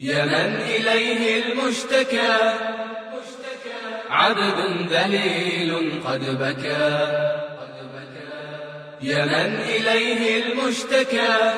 [0.00, 2.38] يا من إليه المشتكى.
[4.10, 6.88] عبد ذليل قد بكى.
[9.02, 11.54] يا من إليه المشتكى.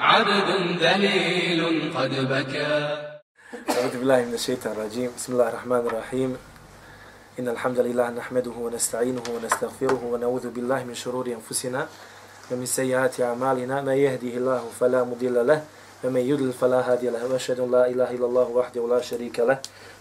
[0.00, 2.98] عبد ذليل قد بكى.
[3.70, 5.12] أعوذ بالله من الشيطان الرجيم.
[5.16, 6.36] بسم الله الرحمن الرحيم.
[7.38, 11.88] إن الحمد لله نحمده ونستعينه ونستغفره ونعوذ بالله من شرور أنفسنا
[12.50, 13.82] ومن سيئات أعمالنا.
[13.82, 15.64] ما يهده الله فلا مضل له
[16.04, 19.58] ومن يدل فلا هادي له واشهد ان لا اله الا الله وحده لا شريك له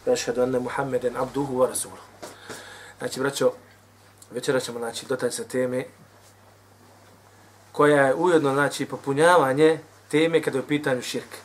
[0.07, 2.01] واشهد ان محمدا عبده ورسوله.
[2.99, 3.51] Znači braćo
[4.31, 5.85] večeras ćemo znači dotaći se teme
[7.71, 9.79] koja je ujedno znači popunjavanje
[10.11, 11.35] teme kada je u pitanju širk.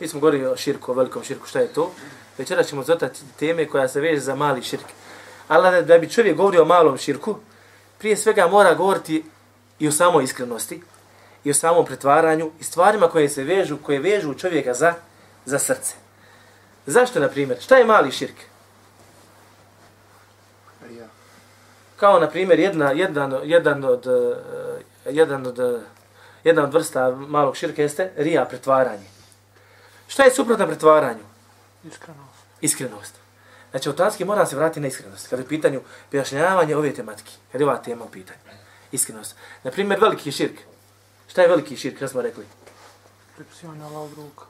[0.00, 1.92] Mi smo govorili o širku o velikom širku šta je to?
[2.38, 4.86] Večeras ćemo dotaći teme koja se veže za mali širk.
[5.48, 7.36] Ali da bi čovjek govorio o malom širku
[7.98, 9.24] prije svega mora govoriti
[9.78, 10.82] i o samoj iskrenosti
[11.44, 14.94] i o samom pretvaranju, i stvarima koje se vežu, koje vežu čovjeka za,
[15.44, 15.94] za srce.
[16.86, 17.60] Zašto, na primjer?
[17.60, 18.36] Šta je mali širk?
[21.96, 24.36] Kao, na primjer, jedna, jedan, jedan od, uh,
[25.06, 25.80] jedan od, uh,
[26.44, 29.06] jedna od vrsta malog širka jeste rija, pretvaranje.
[30.08, 31.24] Šta je suprotno pretvaranju?
[31.84, 32.42] Iskrenost.
[32.60, 33.14] Iskrenost.
[33.70, 35.28] Znači, automatski moram se vratiti na iskrenost.
[35.28, 37.30] Kada je u pitanju pojašnjavanje ove tematike.
[37.52, 38.40] Kada je ova tema u pitanju.
[38.92, 39.36] Iskrenost.
[39.64, 40.58] Na primjer, veliki širk.
[41.32, 42.44] Šta je veliki širk, kada smo rekli?
[43.36, 44.44] Pripisivanje Allah druga.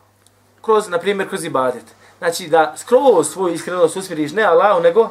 [0.62, 1.84] Kroz, na primjer, kroz ibadet.
[2.18, 5.08] Znači, da skrovo svoju iskrenost usmiriš ne Allahu, nego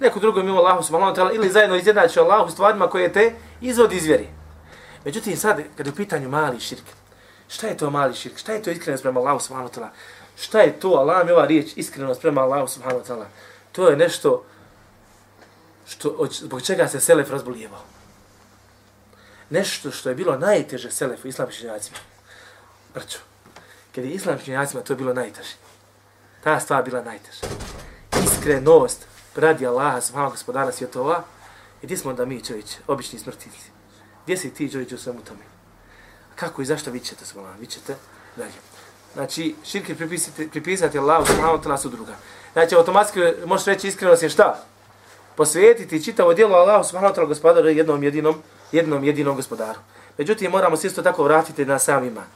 [0.00, 3.96] neko drugo mimo Allahu subhanahu wa ta'ala ili zajedno izjednači Allahu stvarima koje te izvodi
[3.96, 4.28] iz vjeri.
[5.04, 6.84] Međutim, sad, kada je u pitanju mali širk,
[7.48, 8.38] šta je to mali širk?
[8.38, 9.88] Šta je to iskrenost prema Allahu subhanahu wa ta'ala?
[10.36, 13.24] Šta je to, Allah mi ova riječ, iskrenost prema Allahu subhanahu wa ta'ala?
[13.72, 14.44] To je nešto
[15.86, 17.80] što, od- zbog čega se Selef razbolijevao.
[19.52, 21.98] Nešto što je bilo najteže Selefu, islamskim učenjacima.
[22.94, 23.18] Braćo,
[23.94, 25.54] kad je islamskim učenjacima to bilo najteže.
[26.44, 27.46] Ta stvar bila najteža.
[28.24, 31.24] Iskrenost radi Allaha, subhanahu gospodara svjetova,
[31.82, 33.70] i gdje smo onda mi, čovječ, obični smrtnici?
[34.24, 35.44] Gdje si ti, čovječ, u svemu tome?
[36.34, 37.96] Kako i zašto vi ćete, subhanahu, vi ćete
[38.36, 38.60] dalje.
[39.14, 42.14] Znači, širke pripisati, pripisati Allahu, subhanahu wa ta'ala su druga.
[42.52, 44.64] Znači, automatski možeš reći iskrenost je šta?
[45.36, 49.78] Posvetiti čitavo djelo Allahu, subhanahu wa ta'ala, gospodaru, jednom jedinom, jednom jedinom gospodaru.
[50.18, 52.26] Međutim, moramo se isto tako vratiti na sam iman.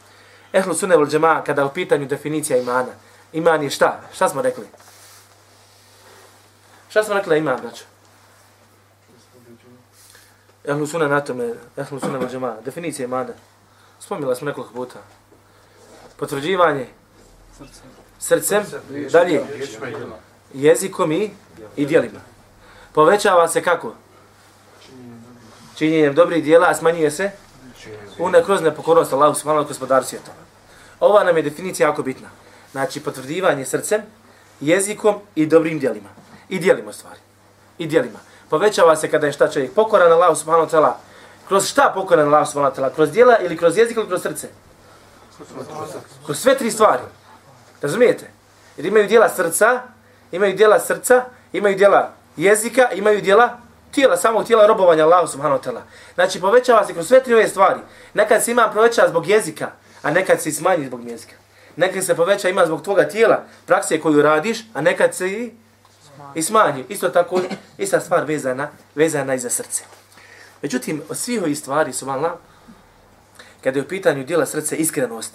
[0.53, 2.93] Ehlu sunne vol džema, kada u pitanju definicija imana,
[3.33, 4.01] iman je šta?
[4.15, 4.65] Šta smo rekli?
[6.89, 7.85] Šta smo rekli da ima, braćo?
[10.65, 13.33] Ehlu sunne na tome, ehlu sunne vol džema, definicija imana.
[14.01, 14.99] Spomnila smo nekoliko puta.
[16.17, 16.87] Potvrđivanje
[18.19, 18.63] srcem,
[19.13, 19.43] dalje,
[20.55, 21.31] jezikom i,
[21.77, 22.21] i dijelima.
[22.93, 23.95] Povećava se kako?
[25.77, 27.31] Činjenjem dobrih dijela, a smanjuje se
[28.19, 30.37] una kroz nepokornost Allahu subhanahu wa gospodaru svjetova.
[31.01, 32.29] Ova nam je definicija jako bitna.
[32.73, 34.03] Znači, potvrđivanje srcem,
[34.61, 36.09] jezikom i dobrim dijelima.
[36.49, 37.21] I dijelima stvari.
[37.79, 38.19] I dijelima.
[38.51, 40.93] Povećava se kada je šta čovjek pokoran Allahu subhanahu wa ta'ala.
[41.49, 42.95] Kroz šta pokoran Allahu subhanahu wa ta'ala?
[42.95, 44.49] Kroz dijela ili kroz jezik ili kroz srce?
[46.25, 47.03] Kroz sve tri stvari.
[47.83, 48.31] Razumijete?
[48.77, 49.83] Jer imaju dijela srca,
[50.33, 53.66] imaju dijela srca, imaju dijela jezika, imaju dijela
[53.97, 55.81] tijela, samog tijela robovanja Allahu subhanahu wa ta'ala.
[56.15, 57.81] Znači, povećava se kroz sve tri ove stvari.
[58.15, 59.71] Nekad se ima poveća zbog jezika,
[60.03, 61.35] a nekad se smanji zbog jezika.
[61.77, 65.53] Nekad se poveća ima zbog tvoga tijela, prakse koju radiš, a nekad se i,
[66.35, 66.85] i smanji.
[66.89, 67.41] Isto tako,
[67.79, 69.85] ista stvar vezana, vezana i za srce.
[70.63, 72.33] Međutim, od svih ovih stvari subhanallah,
[73.65, 75.35] kada je u pitanju dijela srce iskrenost,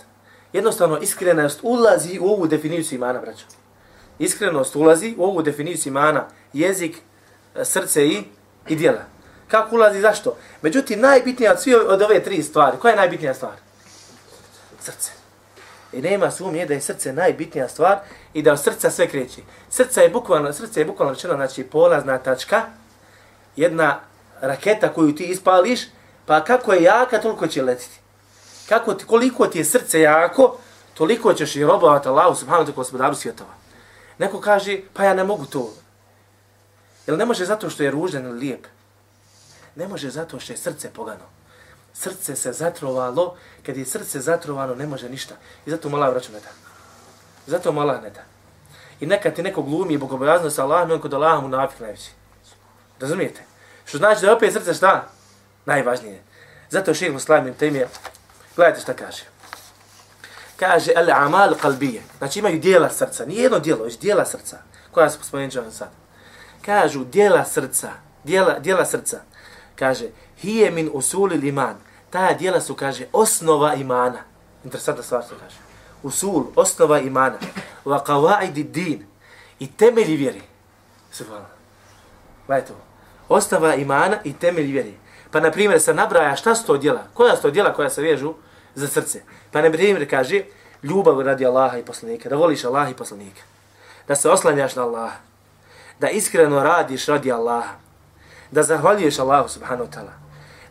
[0.54, 3.46] jednostavno iskrenost ulazi u ovu definiciju imana, braćo.
[4.20, 6.98] Iskrenost ulazi u ovu definiciju imana, jezik,
[7.56, 8.24] e, srce i,
[8.72, 9.02] i dijela.
[9.48, 10.38] Kako ulazi, zašto?
[10.62, 13.54] Međutim, najbitnija od svih od ove tri stvari, koja je najbitnija stvar?
[14.80, 15.12] Srce.
[15.94, 17.98] I nema sumnje da je srce najbitnija stvar
[18.34, 19.42] i da od srca sve kreće.
[19.70, 22.62] Srce je bukvalno, srce je bukvalno rečeno, znači polazna tačka,
[23.56, 24.00] jedna
[24.42, 25.82] raketa koju ti ispališ,
[26.26, 28.00] pa kako je jaka, toliko će letiti.
[28.70, 30.58] Kako ti, koliko ti je srce jako,
[30.94, 33.54] toliko ćeš i robovati Allahu subhanahu wa ta'ala gospodaru svjetova.
[34.18, 35.74] Neko kaže, pa ja ne mogu to.
[37.08, 38.68] Jel ne može zato što je ružan ili lijep?
[39.76, 41.26] Ne može zato što je srce pogano.
[41.94, 45.36] Srce se zatrovalo, kad je srce zatrovano, ne može ništa.
[45.66, 46.50] I zato mala vraću ne da.
[47.48, 48.22] Zato mala ne da.
[49.00, 52.12] I nekad ti neko glumi bogobojazno sa Allahom i on kod Allaha mu nafik najveći.
[53.00, 53.42] Razumijete?
[53.86, 55.08] Što znači da je opet srce šta?
[55.66, 56.24] Najvažnije.
[56.70, 57.88] Zato šehr Muslim im temije,
[58.56, 59.24] gledajte šta kaže.
[60.56, 62.02] Kaže, al amal kalbije.
[62.18, 63.26] Znači imaju dijela srca.
[63.26, 64.58] Nije jedno dijelo, već dijela srca.
[64.92, 66.01] Koja se spomenuću sad.
[66.66, 67.90] Kažu, dijela srca.
[68.24, 69.22] Dijela, dijela srca.
[69.76, 70.06] Kaže,
[70.38, 71.76] hije min usuli iman.
[72.10, 74.20] Ta dijela su, kaže, osnova imana.
[74.64, 75.56] Interesantna stvar se kaže.
[76.04, 77.38] usul, osnova imana,
[77.86, 79.06] wa qawaidi din,
[79.60, 80.42] i temelji vjeri.
[81.12, 81.52] Subhanallah.
[82.48, 82.82] Gledajte ovo.
[83.30, 84.98] Osnova imana i temelji vjeri.
[85.32, 87.04] Pa, na primjer, se nabraja šta su to djela?
[87.14, 88.34] Koja su to djela koja se vežu
[88.76, 89.22] za srce?
[89.52, 90.44] Pa, na primjer, kaže,
[90.84, 93.42] ljubav radi Allaha i poslanika, da voliš Allaha i poslanika,
[94.08, 95.16] da se oslanjaš na Allaha,
[96.02, 97.78] da iskreno radiš radi Allaha,
[98.52, 100.14] da zahvaljuješ Allahu subhanahu wa ta'ala,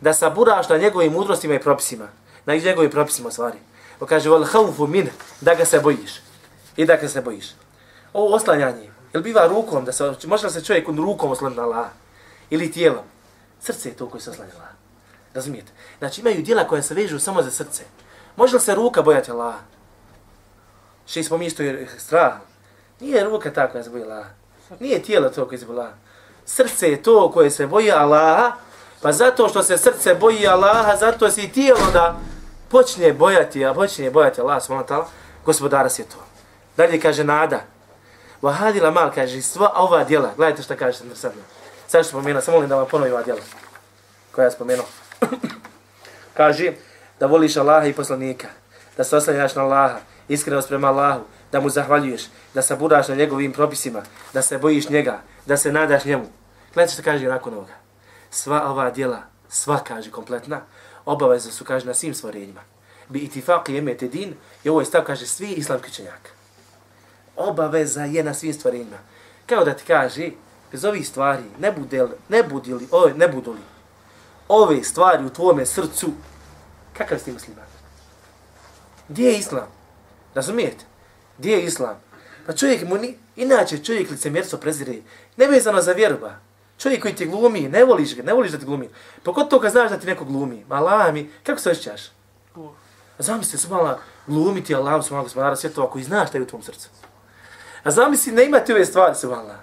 [0.00, 2.08] da saburaš na njegovim mudrostima i propisima,
[2.46, 3.58] na njegovim propisima stvari.
[3.98, 5.08] Pa kaže, vol haufu min,
[5.40, 6.20] da ga se bojiš.
[6.76, 7.54] I da ga se bojiš.
[8.12, 11.90] Ovo oslanjanje, jel biva rukom, da se, može li se čovjek rukom oslanjati na Allaha?
[12.50, 13.04] Ili tijelom?
[13.60, 14.74] Srce je to koje se oslanja na Allaha.
[15.34, 15.72] Razumijete?
[15.98, 17.84] Znači imaju dijela koja se vežu samo za srce.
[18.36, 19.58] Može li se ruka bojati Allaha?
[21.06, 21.62] Še smo mi isto
[21.98, 22.34] strah.
[23.00, 24.39] Nije ruka ta koja se boji Allaha.
[24.78, 25.94] Nije tijelo to koje se boji Allaha.
[26.46, 28.52] Srce je to koje se boji Allaha,
[29.02, 32.16] pa zato što se srce boji Allaha, zato se i tijelo da
[32.68, 35.04] počne bojati, a počne bojati Allah, subhanahu ta'ala,
[35.44, 36.16] gospodara se to.
[36.76, 37.60] Dalje kaže nada.
[38.42, 41.32] Vahadila mal, kaže, sva ova djela, gledajte šta kaže sad.
[41.88, 43.40] Sad što spomenuo, samo molim da vam ponovim ova djela
[44.32, 44.86] koja je spomenuo.
[46.36, 46.72] kaže,
[47.20, 48.48] da voliš Allaha i poslanika,
[48.96, 51.20] da se oslanjaš na Allaha, iskrenost prema Allahu,
[51.52, 52.22] da mu zahvaljuješ,
[52.54, 54.02] da saburaš na njegovim propisima,
[54.34, 56.26] da se bojiš njega, da se nadaš njemu.
[56.74, 57.72] Gledajte što kaže nakon ovoga.
[58.30, 60.60] Sva ova djela, sva kaže kompletna,
[61.04, 62.60] obaveza su kaže na svim stvorenjima.
[63.08, 66.30] Bi itifaqi i emete din, i ovo je stav kaže svi islamski čenjaka.
[67.36, 68.98] Obaveza je na svim stvorenjima.
[69.46, 70.30] Kao da ti kaže,
[70.72, 73.70] bez ovih stvari, ne, bude li, ne budi li, ove, ne budu li
[74.50, 76.06] ove stvari u tvome srcu,
[76.98, 77.64] kakav si ti musliman?
[79.08, 79.66] Gdje je islam?
[80.34, 80.84] Razumijete?
[81.40, 81.96] Gdje je islam?
[82.46, 84.94] Pa čovjek mu ni, inače čovjek licemjerstvo prezire,
[85.36, 86.36] nevezano za vjeru ba.
[86.78, 88.88] Čovjek koji ti glumi, ne voliš ga, ne voliš da ti glumi.
[89.22, 90.64] Pa kod toga znaš da ti neko glumi?
[90.68, 92.00] Ma mi, kako se osjećaš?
[93.18, 96.62] A zamisli, subhanallah, glumi ti Allah, subhanallah, gospodara svjetova, koji znaš šta je u tvom
[96.62, 96.88] srcu.
[97.82, 99.58] A zamisli, ne imati ove stvari, subhanallah.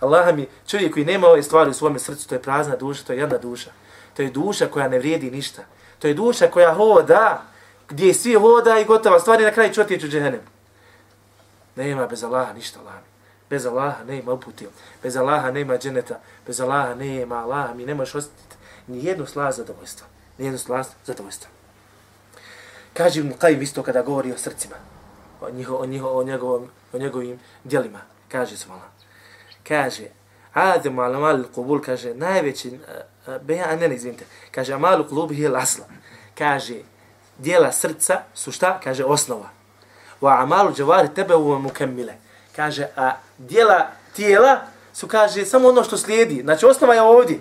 [0.00, 3.12] Allah mi, čovjek koji nema ove stvari u svom srcu, to je prazna duša, to
[3.12, 3.70] je jedna duša.
[4.16, 5.62] To je duša koja ne vrijedi ništa.
[5.98, 7.42] To je duša koja hoda,
[7.88, 10.59] gdje svi hoda i gotova stvari na kraju čotjeću džehennem.
[11.76, 12.94] Nema bez Allaha ništa, Allah.
[13.50, 14.70] Bez Allaha nema ima.
[15.02, 16.20] Bez Allaha nema dženeta.
[16.46, 17.74] Bez Allaha nema Allaha.
[17.74, 18.56] Mi ne možeš osjetiti
[18.86, 20.06] ni jednu slaz zadovoljstva.
[20.38, 21.48] Ni jednu slaz zadovoljstva.
[22.94, 24.76] Kaže mu Qajim isto kada govori o srcima.
[25.40, 28.00] O, njiho, o, njiho, o, njegovom, o njegovim dijelima.
[28.28, 28.90] Kaže se mala.
[29.68, 30.08] Kaže,
[30.54, 35.08] Adem al mal kubul, kaže, najveći, eh, eh, beja, a ne, ne, izvinite, kaže, amalu
[35.08, 35.84] klub je lasla.
[36.38, 36.82] Kaže,
[37.38, 38.80] dijela srca su šta?
[38.84, 39.48] Kaže, osnova.
[40.20, 42.14] Wa amalu džavari tebe u mukemmile.
[42.56, 43.86] Kaže, a dijela
[44.16, 44.60] tijela
[44.92, 46.42] su, kaže, samo ono što slijedi.
[46.42, 47.40] Znači, osnova je ovdje.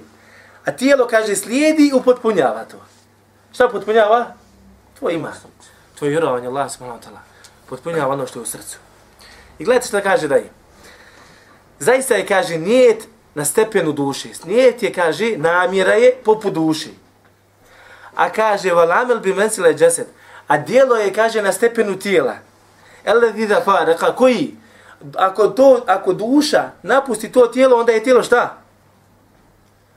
[0.66, 2.78] A tijelo, kaže, slijedi i upotpunjava to.
[3.52, 4.26] Šta upotpunjava?
[5.00, 5.32] Tvoj ima.
[5.98, 7.20] Tvoj vjerovanje Allah subhanahu wa ta'ala.
[7.70, 8.78] Potpunjava ono što je u srcu.
[9.60, 10.50] I gledajte što kaže da je.
[11.80, 14.30] Zaista je, kaže, nijet na stepenu duše.
[14.46, 16.94] Nijet je, kaže, namjera je poput duši.
[18.16, 20.08] A kaže, valamel bi mensile džeset.
[20.48, 22.36] A dijelo je, kaže, na stepenu tijela.
[23.04, 24.56] Ele da fa, reka, koji?
[25.16, 28.58] Ako, to, ako duša napusti to tijelo, onda je tijelo šta?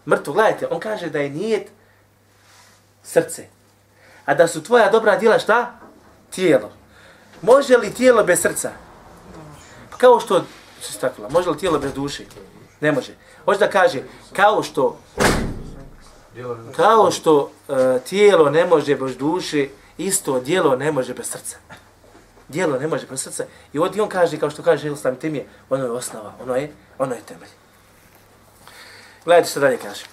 [0.06, 1.70] Mrtvo, gledajte, on kaže da je nijet
[3.02, 3.46] srce.
[4.24, 5.72] A da su tvoja dobra djela šta?
[6.30, 6.72] Tijelo.
[7.42, 8.70] Može li tijelo bez srca?
[9.90, 10.44] Pa kao što
[10.80, 12.24] se stakla, može li tijelo bez duše?
[12.80, 13.12] Ne može.
[13.46, 14.98] Može da kaže, kao što
[16.76, 17.76] kao što uh,
[18.08, 19.68] tijelo ne može bez duše,
[19.98, 21.56] isto djelo ne može bez srca.
[22.48, 23.44] Dijelo ne može kroz srca.
[23.72, 27.14] I ovdje on kaže, kao što kaže Ilstam Timije, ono je osnova, ono je, ono
[27.14, 27.48] je temelj.
[29.24, 30.04] Gledajte što dalje kaže.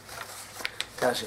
[1.00, 1.25] Kaže,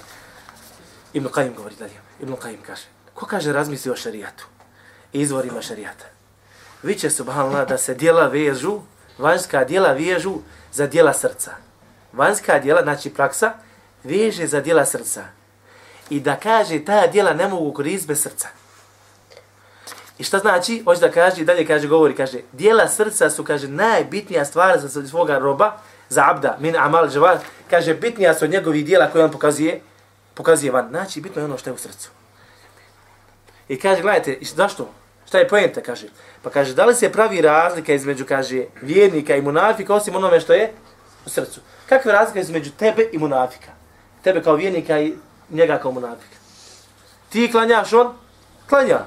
[1.13, 2.01] Ibn Qajim govori dalje.
[2.21, 2.83] Ibn Qajim kaže,
[3.15, 4.47] ko kaže razmisli o šarijatu?
[5.13, 6.05] Izvorima šarijata.
[6.83, 8.81] Vi će, subhanallah, da se dijela vežu,
[9.19, 10.39] vanjska dijela vežu
[10.73, 11.51] za dijela srca.
[12.13, 13.53] Vanjska dijela, znači praksa,
[14.05, 15.25] veže za dijela srca.
[16.11, 18.49] I da kaže, ta dijela ne mogu koristiti bez srca.
[20.23, 20.83] I šta znači?
[20.85, 25.07] Hoće da kaže, i dalje kaže, govori, kaže, dijela srca su, kaže, najbitnija stvar za
[25.07, 25.73] svoga roba,
[26.09, 27.39] za abda, min amal džavar,
[27.71, 29.81] kaže, bitnija su od njegovih dijela koje on pokazuje,
[30.35, 30.89] pokazuje van.
[30.89, 32.11] Znači, bitno je ono što je u srcu.
[33.69, 34.89] I kaže, gledajte, zašto?
[35.27, 36.07] Šta je pojenta, kaže?
[36.43, 40.53] Pa kaže, da li se pravi razlika između, kaže, vjernika i munafika, osim onome što
[40.53, 40.73] je
[41.27, 41.61] u srcu?
[41.89, 43.73] Kakva je razlika između tebe i munafika?
[44.23, 45.15] Tebe kao vjernika i
[45.51, 46.37] njega kao munafika.
[47.29, 48.15] Ti klanjaš, on
[48.69, 49.01] klanja.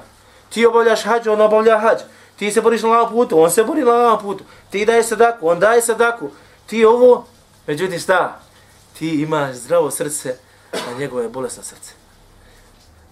[0.50, 1.98] Ti obavljaš hađ, on obavlja hađ.
[2.36, 4.44] Ti se boriš na lavom putu, on se bori na lavom putu.
[4.70, 6.30] Ti daje sadaku, on daje sadaku.
[6.66, 7.26] Ti ovo,
[7.66, 8.40] međutim šta?
[8.98, 10.36] Ti imaš zdravo srce,
[10.72, 11.92] a njegovo je bolesno srce.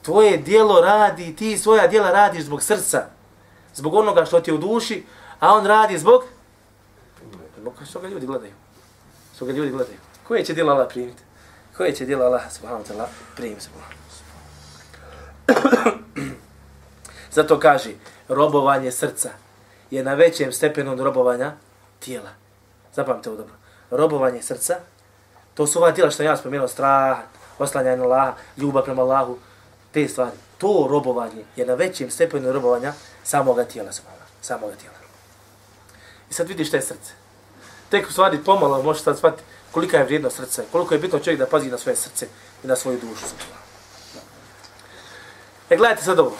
[0.02, 3.06] Tvoje dijelo radi, ti svoja dijela radiš zbog srca.
[3.74, 5.04] zbog onoga što ti je u duši,
[5.40, 6.24] a on radi zbog
[7.64, 8.52] zbog što ga ljudi gledaju.
[9.36, 9.98] Što ga ljudi gledaju.
[10.28, 11.22] Koje će djela Allah primiti?
[11.76, 13.68] Koje će djela Allah subhanahu wa ta'ala primiti?
[17.34, 17.90] Zato kaže,
[18.28, 19.30] robovanje srca
[19.90, 21.52] je na većem stepenu od robovanja
[21.98, 22.30] tijela.
[22.94, 23.54] Zapamte ovo dobro.
[23.90, 24.76] Robovanje srca,
[25.54, 27.18] to su ova tijela što ja spomenuo, strah,
[27.58, 29.38] oslanjanje na Allaha, ljubav prema Allahu,
[29.92, 30.36] te stvari.
[30.58, 32.92] To robovanje je na većem stepenu robovanja
[33.24, 33.90] samoga tijela,
[34.40, 34.96] samoga tijela.
[36.30, 37.12] I sad vidiš šta je srce.
[37.90, 41.40] Tek u stvari pomalo možeš sad shvatiti kolika je vrijednost srca, koliko je bitno čovjek
[41.40, 42.26] da pazi na svoje srce
[42.64, 43.26] i na svoju dušu.
[45.70, 46.36] E, gledajte sad ovo.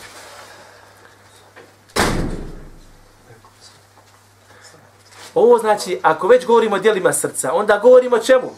[5.34, 8.50] Ovo znači, ako već govorimo o dijelima srca, onda govorimo o čemu?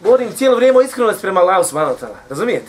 [0.00, 2.16] Govorim cijelo vrijeme o iskrenosti prema Allahu subhanahu wa ta'ala.
[2.28, 2.66] Razumijete?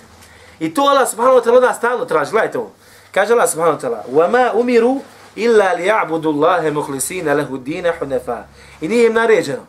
[0.59, 2.31] I to Allah subhanahu wa ta'ala od nas stalno traži.
[2.31, 2.71] Gledajte ovo.
[3.11, 4.99] Kaže Allah subhanahu wa ta'ala, وَمَا أُمِرُوا
[5.37, 8.43] إِلَّا لِيَعْبُدُ اللَّهَ مُخْلِسِينَ لَهُ دِينَ حُنَفَا
[8.81, 9.65] I nije im naređeno.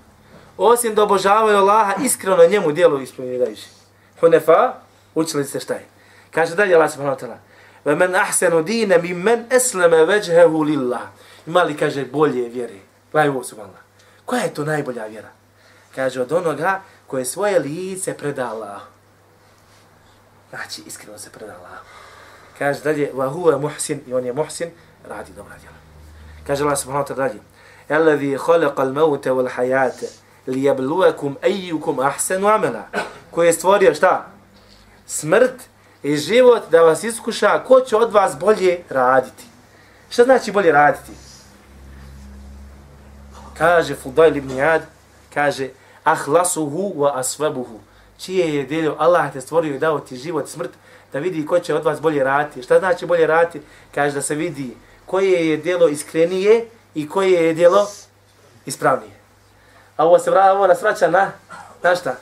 [0.58, 3.66] Osim da obožavaju Allaha iskreno njemu dijelu ispunjivajući.
[4.20, 4.72] Hunefa,
[5.14, 5.86] učili ste šta je.
[6.30, 7.38] Kaže dalje Allah subhanahu wa ta'ala,
[7.84, 11.06] وَمَنْ أَحْسَنُ دِينَ مِمَنْ أَسْلَمَ وَجْهَهُ لِلَّهِ
[11.46, 13.80] Imali, kaže, bolje vjere La ilaha subhanallah.
[14.24, 15.28] Koja je to najbolja vjera?
[15.94, 18.80] Kaže od onoga koje svoje lice predala.
[20.50, 21.68] Znači, iskreno se predala.
[22.58, 24.70] Kaže dalje, wa huwa muhsin, i on je muhsin,
[25.08, 25.76] radi dobra djela.
[26.46, 27.40] Kaže Allah subhanahu wa ta'ala dalje,
[27.88, 30.06] Elevi holeqal mevte wal hajate,
[30.46, 32.86] li ayyukum ejukum ahsenu amela,
[33.30, 34.26] koji je stvorio šta?
[35.06, 35.62] Smrt
[36.02, 39.44] i život da vas iskuša, ko će od vas bolje raditi.
[40.10, 41.12] Šta znači bolje raditi?
[43.58, 44.82] Kaže Fudail ibn Jad,
[45.34, 45.68] kaže
[46.04, 47.80] ahlasuhu wa asvabuhu.
[48.18, 50.70] Čije je djelo Allah te stvorio i dao ti život, smrt,
[51.12, 52.62] da vidi ko će od vas bolje raditi.
[52.62, 53.66] Šta znači bolje raditi?
[53.94, 57.86] Kaže da se vidi koje je djelo iskrenije i koje je djelo
[58.66, 59.12] ispravnije.
[59.96, 61.30] A ovo se vrata, ovo nas vraća na,
[61.82, 62.16] na šta?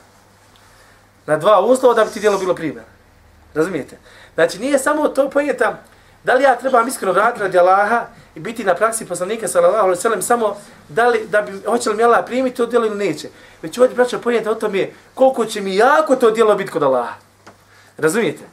[1.25, 2.85] Na dva uslova da bi ti djelo bilo primjer.
[3.53, 3.97] Razumijete?
[4.33, 5.77] Znači nije samo to pojeta
[6.23, 9.97] da li ja trebam iskreno raditi radi Allaha i biti na praksi poslanika sallallahu alejhi
[9.97, 10.57] ve sellem samo
[10.89, 13.29] da li da bi hoće li mi Allah primiti to djelo ili neće.
[13.61, 17.13] Već ovdje braća pojenta o tome koliko će mi jako to djelo biti kod Allaha.
[17.97, 18.43] Razumijete?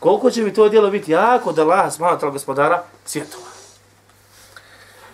[0.00, 3.44] Koliko će mi to djelo biti jako da Allah smatra wa gospodara svjetova.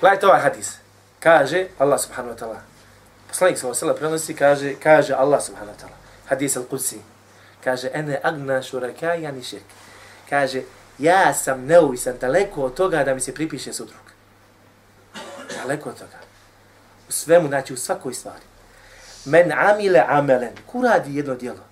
[0.01, 0.73] Gledajte ovaj hadis.
[1.21, 2.61] Kaže Allah subhanahu wa ta'ala.
[3.29, 5.97] Poslanik sallallahu alejhi ve prenosi kaže kaže Allah subhanahu wa ta'ala.
[6.29, 6.99] Hadis al-Qudsi.
[7.65, 9.65] Kaže ene agna shuraka yani shirk.
[10.31, 10.63] Kaže
[10.99, 14.06] ja sam neuvisan daleko od toga da mi se pripiše sudrug.
[15.67, 16.19] Daleko od toga.
[17.09, 18.45] U svemu, znači u svakoj stvari.
[19.25, 20.53] Men amile amelen.
[20.67, 21.65] Ko radi jedno dijelo?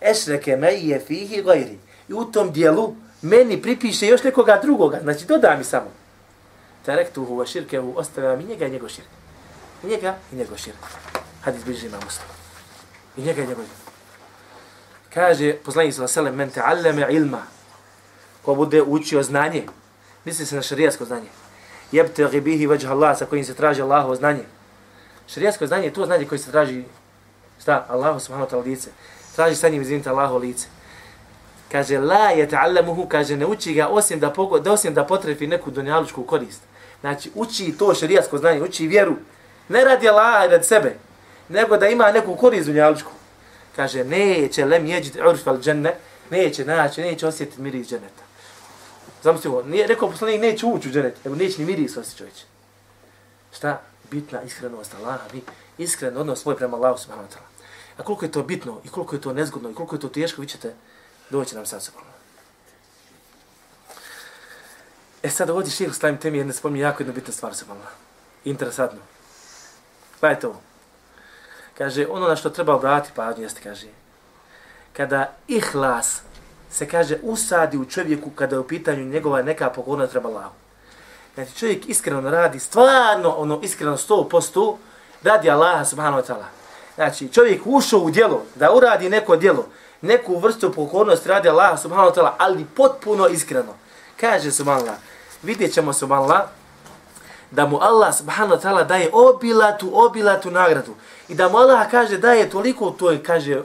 [0.00, 1.78] Ešreke me je fihi gajri.
[2.08, 5.00] I u tom dijelu meni pripiše još nekoga drugoga.
[5.02, 5.90] Znači doda mi samo.
[6.84, 9.08] Terektuhu wa širkehu ostavila mi njega i njegov širk.
[9.82, 10.78] Njega i njegov širk.
[11.42, 12.28] Hadis bliži ima muslim.
[13.16, 13.86] I njega i njegov širk.
[15.14, 16.62] Kaže poslanik sa alejhi men te
[16.92, 17.42] men ilma
[18.46, 19.66] ko bude učio znanje,
[20.24, 21.26] misli se na šarijasko znanje,
[21.92, 24.44] jebte bihi vajh Allah, sa kojim se traži Allahovo znanje.
[25.26, 26.84] Šarijasko znanje je to znanje koje se traži,
[27.60, 28.90] šta, Allahu subhanahu wa ta'ala lice.
[29.34, 30.68] Traži sa njim, izvinite, Allahovo lice.
[31.72, 35.46] Kaže, la je ta'allamuhu, kaže, ne uči ga osim da, pogo, da, osim da potrefi
[35.46, 36.62] neku dunjalučku korist.
[37.00, 39.16] Znači, uči to šarijasko znanje, uči vjeru.
[39.68, 40.96] Ne radi Allaha i radi sebe,
[41.48, 43.10] nego da ima neku korist dunjalučku.
[43.76, 45.94] Kaže, neće lem jeđit urfal dženne,
[46.30, 48.25] neće naći, neće osjetiti miris dženeta.
[49.26, 52.34] Zamisli ovo, nije rekao poslanik neće ući u dženet, nego neće ni miris osjeći čovječ.
[53.56, 53.80] Šta?
[54.10, 55.42] Bitna iskrenost Allaha, mi
[55.78, 57.48] iskren odnos svoj prema Allahu subhanahu wa ta'ala.
[57.98, 60.40] A koliko je to bitno i koliko je to nezgodno i koliko je to teško,
[60.40, 60.74] vi ćete
[61.30, 62.02] doći nam sad sobom.
[65.22, 67.78] E sad ovdje ših stavim temi jedne spominje jako jednu bitnu stvar sobom.
[68.44, 69.00] Interesantno.
[70.20, 70.60] Gledajte ovo.
[71.78, 73.86] Kaže, ono na što treba obratiti pažnju jeste, kaže,
[74.92, 76.22] kada ihlas
[76.76, 80.54] se kaže usadi u čovjeku kada je u pitanju njegova neka pokorna treba Allahu.
[81.34, 84.76] Znači čovjek iskreno radi, stvarno ono iskreno 100%
[85.22, 86.44] radi Allaha subhanahu wa ta'ala.
[86.94, 89.66] Znači čovjek ušao u djelo da uradi neko djelo,
[90.00, 93.74] neku vrstu pokornosti radi Allaha subhanahu wa ta'ala, ali potpuno iskreno.
[94.20, 94.96] Kaže subhanallah,
[95.42, 96.42] vidjet ćemo subhanallah,
[97.50, 100.94] da mu Allah subhanahu wa ta'ala daje obilatu, obilatu nagradu.
[101.28, 103.62] I da mu Allah kaže daje toliko, to je, kaže,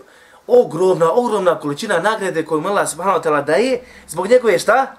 [0.51, 4.96] ogromna, ogromna količina nagrade koju Allah subhanahu wa ta'ala daje, zbog njegove šta?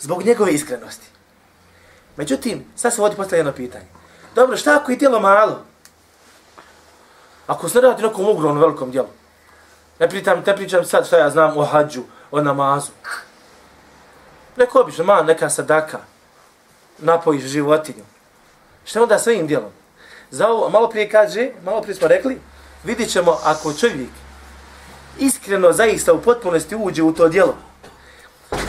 [0.00, 1.06] Zbog njegove iskrenosti.
[2.16, 3.86] Međutim, sad se vodi postavljeno jedno pitanje.
[4.34, 5.64] Dobro, šta ako je djelo malo?
[7.46, 9.08] Ako se radi nekom ogromnom velikom djelu,
[9.98, 12.92] ne pritam, te pričam sad šta ja znam o hađu, o namazu.
[14.56, 15.98] Neko obično, malo neka sadaka,
[16.98, 18.04] napojiš životinju.
[18.84, 19.70] Šta onda svojim djelom?
[20.30, 22.40] Za ovo, malo prije kaže, malo prije smo rekli,
[22.84, 24.10] vidit ćemo ako čovjek
[25.18, 27.54] iskreno zaista u potpunosti uđe u to djelo,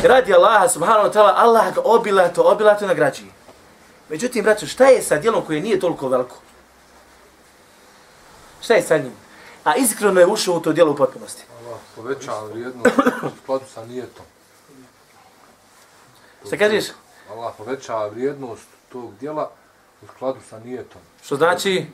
[0.04, 3.32] radi Allaha subhanahu wa ta'ala, Allah ga obilato, obilato nagrađuje.
[4.10, 6.36] Međutim, braćo, šta je sa djelom koje nije toliko veliko?
[8.62, 9.14] Šta je sa njim?
[9.64, 11.44] A iskreno je ušao u to djelo u potpunosti.
[11.66, 14.26] Allah povećava vrijednost u skladu sa nijetom.
[16.48, 16.86] Šta kažeš?
[17.32, 19.52] Allah povećava vrijednost tog djela
[20.02, 21.02] u skladu sa nijetom.
[21.24, 21.86] Što znači?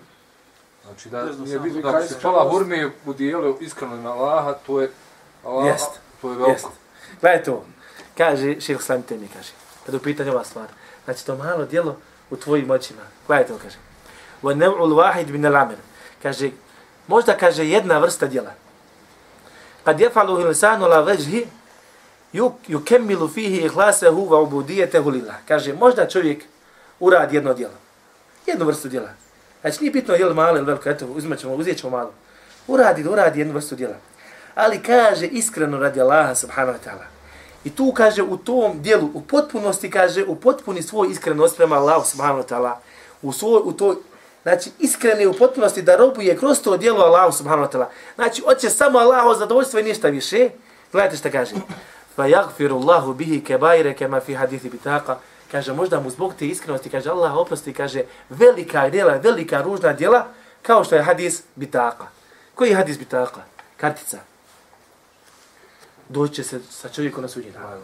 [0.87, 4.81] Znači da nije bitno da ako se pola hurme u dijelu iskreno na Allaha, to
[4.81, 4.91] je
[5.45, 5.89] Allah, Jest.
[6.21, 6.51] to je veliko.
[6.51, 6.67] Jest.
[7.21, 7.65] Gledajte ovo.
[8.17, 9.51] Kaže, šehr Slam temi, kaže.
[9.85, 10.67] Kad je u pitanju ova stvar.
[11.05, 11.97] Znači, to malo djelo
[12.29, 13.01] u tvojim očima.
[13.27, 13.77] Gledajte ovo, kaže.
[14.43, 15.75] Wa nev'ul wahid min al-amr.
[16.23, 16.49] Kaže,
[17.07, 18.51] možda kaže jedna vrsta djela.
[19.83, 21.47] Kad jefalu hilsanu la veđhi,
[22.67, 25.35] yukemmilu fihi ihlasahu wa ubudiyetehu lillah.
[25.47, 26.43] Kaže, možda čovjek
[26.99, 27.73] uradi jedno djelo.
[28.45, 29.09] Jednu vrstu djela.
[29.61, 32.11] Znači, nije bitno je li malo ili veliko, eto, uzmat ćemo, uzijet ćemo malo.
[32.67, 33.95] Uradi, da uradi jednu vrstu djela.
[34.55, 37.05] Ali kaže iskreno radi Allaha subhanahu wa ta'ala.
[37.63, 42.05] I tu kaže u tom dijelu, u potpunosti kaže, u potpuni svoj iskrenost prema Allahu
[42.05, 42.73] subhanahu wa ta'ala.
[43.21, 43.95] U svoj, u toj,
[44.43, 47.85] znači iskreni u potpunosti da robuje kroz to dijelo Allahu subhanahu wa ta'ala.
[48.15, 50.49] Znači, hoće samo Allahu zadovoljstvo i ništa više.
[50.91, 51.55] Gledajte šta kaže.
[52.15, 55.17] Fa yagfiru Allahu bihi kebaire kema fi hadithi bitaka.
[55.51, 60.27] Kaže, možda mu zbog te iskrenosti, kaže, Allah oprosti, kaže, velika djela, velika ružna djela,
[60.61, 62.07] kao što je hadis bitaka.
[62.55, 63.41] Koji je hadis bitaka?
[63.77, 64.17] Kartica.
[66.09, 67.81] Doći će se sa čovjekom na sudnji dan.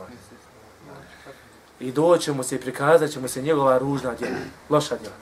[1.80, 4.38] I doći mu se i prikazat će mu se njegova ružna djela,
[4.70, 5.16] loša djela.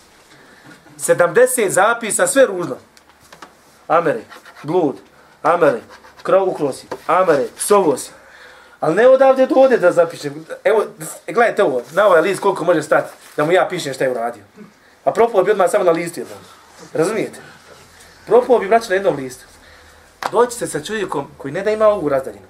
[0.97, 2.75] 70 zapisa, sve ružno.
[3.87, 4.21] Amere,
[4.63, 4.95] blud,
[5.43, 5.81] amere,
[6.23, 8.11] krov ukrosi, amere, psovosi.
[8.81, 10.45] Ali ne odavde do ovdje da zapišem.
[10.63, 10.85] Evo,
[11.27, 14.43] gledajte ovo, na ovaj list koliko može stati, da mu ja pišem šta je uradio.
[15.03, 16.37] A propao bi odmah samo na listu jednom.
[16.93, 17.39] Razumijete?
[18.25, 19.45] Propao bi vraćao na jednom listu.
[20.31, 22.45] Doći se sa čovjekom koji ne da ima ovu razdaljinu,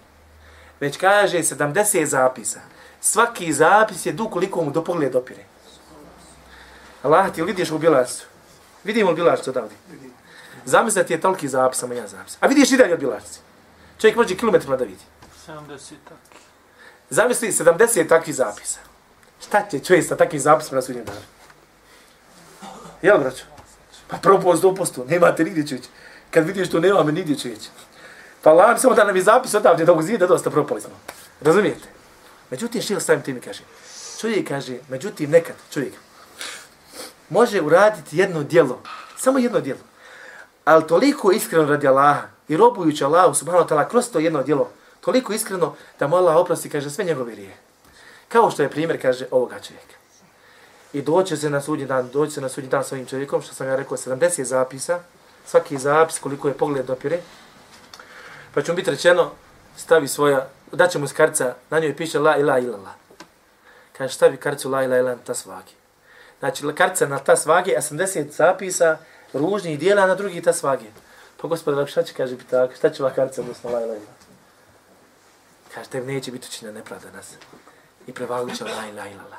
[0.79, 2.59] već kaže 70 zapisa.
[3.01, 5.43] Svaki zapis je dug koliko mu do pogleda dopire.
[7.03, 8.25] Allah ti vidiš u bilašcu.
[8.83, 9.75] Vidimo li bilašcu odavde?
[10.65, 12.37] Zamisli ti je toliki zapis, samo ja zapis.
[12.39, 13.39] A vidiš i dalje od bilašci.
[14.01, 15.10] Čovjek može kilometrima da vidi.
[15.51, 16.39] 70 takvi.
[17.09, 18.79] Zamisli 70 takvih zapisa.
[19.47, 21.19] Šta će čovjek sa takvim zapisima na sudnjem danu?
[23.01, 23.43] Jel, braćo?
[24.07, 25.83] Pa propost, 100%, nemate nigdje čovječ.
[26.31, 27.59] Kad vidiš to, nema me nigdje čovječ.
[28.41, 30.91] Pa lan, samo da nam je zapis odavde da zida, dosta propali smo.
[31.41, 31.87] Razumijete?
[32.49, 33.63] Međutim, šil sam tim kaže.
[34.21, 35.93] Čovjek kaže, međutim, nekad, čovjek,
[37.29, 38.81] može uraditi jedno djelo,
[39.17, 39.79] samo jedno djelo,
[40.65, 44.71] ali toliko iskreno radi Allaha i robujući Allahu subhanahu wa ta'ala kroz to jedno djelo,
[45.01, 47.57] toliko iskreno da mu Allah oprosti, kaže, sve njegove rije.
[48.29, 49.95] Kao što je primjer, kaže, ovoga čovjeka.
[50.93, 53.53] I doće se na sudnji dan, doće se na sudnji dan s ovim čovjekom, što
[53.53, 54.99] sam ja rekao, 70 zapisa,
[55.45, 57.19] svaki zapis koliko je pogled dopire,
[58.53, 59.31] pa će mu biti rečeno,
[59.77, 62.93] stavi svoja, daće mu skarca, na njoj piše la ila ila la.
[63.97, 65.73] Kaže, stavi karcu la ila ila na tas vagi.
[66.39, 68.97] Znači, karca na tas vagi, 80 zapisa,
[69.33, 70.91] ružnih dijela na drugi tas vagi.
[71.41, 74.20] Pa gospodar, šta će, kaže, tako, šta će ova karca, odnosno la ila ila?
[75.75, 77.33] Kaže, tebi neće biti učinjena nepravda nas.
[78.07, 79.37] I prevalit će la ila ila la.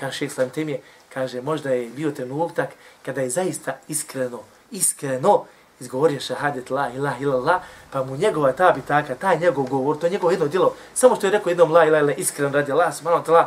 [0.00, 0.76] Kaže, šeht Islam tem
[1.14, 2.68] kaže, možda je bio trenutak
[3.02, 5.44] kada je zaista iskreno, iskreno
[5.80, 10.10] izgovorio šahadet la ilaha illallah, pa mu njegova ta bitaka, taj njegov govor, to je
[10.10, 13.32] njegovo jedno djelo, samo što je rekao jednom la ilaha illallah, iskreno radi Allah, subhanahu
[13.32, 13.46] wa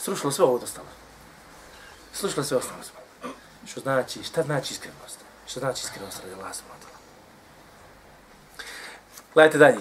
[0.00, 0.86] srušilo sve ovo ostalo.
[2.12, 2.80] Srušilo sve ostalo.
[3.66, 5.18] Što znači, šta znači iskrenost?
[5.46, 6.98] Što znači iskrenost radi Allah, subhanahu wa ta'ala?
[9.34, 9.78] Gledajte dalje.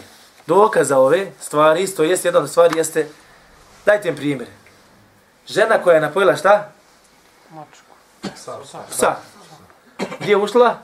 [0.47, 3.07] Dokaz za ove stvari, isto jeste, jedna od stvari jeste,
[3.85, 4.49] dajte im primjer.
[5.47, 6.71] Žena koja je napojila šta?
[7.49, 7.93] Mačku.
[8.89, 9.15] Psa.
[10.19, 10.77] Gdje je ušla?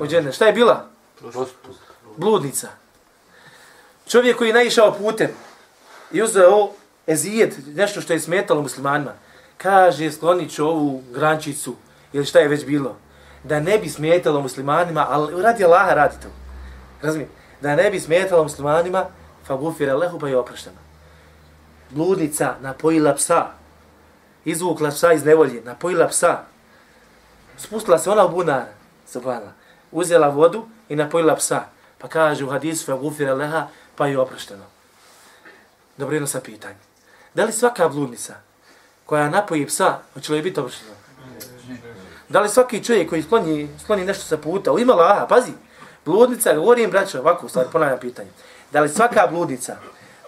[0.00, 0.32] U džene.
[0.32, 0.86] Šta je bila?
[2.16, 2.68] Bludnica.
[4.08, 5.30] Čovjek koji je naišao putem
[6.12, 6.68] i uzeo
[7.06, 9.12] ezijed, nešto što je smetalo muslimanima,
[9.56, 11.76] kaže sklonit ću ovu grančicu
[12.12, 12.96] ili šta je već bilo,
[13.42, 16.28] da ne bi smetalo muslimanima, ali radi Allaha radi to.
[17.02, 17.28] Razumije?
[17.60, 19.06] Da ne bi smetalo muslimanima,
[19.46, 20.76] fa gufira lehu pa je oprošteno.
[21.90, 23.46] Bludnica napojila psa,
[24.44, 26.38] izvukla psa iz nevolje, napojila psa,
[27.56, 28.64] spustila se ona u bunar,
[29.06, 29.52] subhanallah,
[29.92, 31.64] uzela vodu i napojila psa.
[31.98, 34.64] Pa kaže u hadisu, fa gufira leha, pa je oprošteno.
[35.96, 36.76] Dobro, jedno sa pitanje.
[37.34, 38.34] Da li svaka bludnica
[39.06, 40.94] koja napoji psa, hoće li biti oprošteno?
[42.28, 45.52] Da li svaki čovjek koji skloni, skloni nešto sa puta, u ima laha, pazi,
[46.04, 48.30] bludnica, govorim braćo, ovako, stvari, ponavljam pitanje.
[48.72, 49.76] Da li svaka bludnica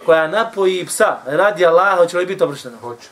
[0.05, 2.77] koja napoji psa radi Allaha, hoće li biti oprošteno?
[2.81, 3.09] Hoće.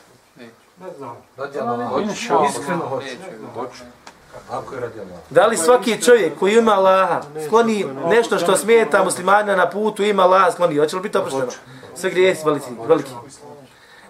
[0.80, 1.16] Ne znam.
[1.36, 2.02] Radi Allah.
[2.02, 3.16] Inša Iskreno hoće.
[3.54, 3.82] Hoću.
[4.50, 5.18] Ako je radi Allah.
[5.30, 10.22] Da li svaki čovjek koji ima Allaha skloni nešto što smeta muslimana na putu ima
[10.22, 10.78] Allaha skloni?
[10.78, 11.52] Hoće li biti oprošteno?
[11.94, 12.70] Sve grijesi veliki.
[12.86, 13.10] veliki.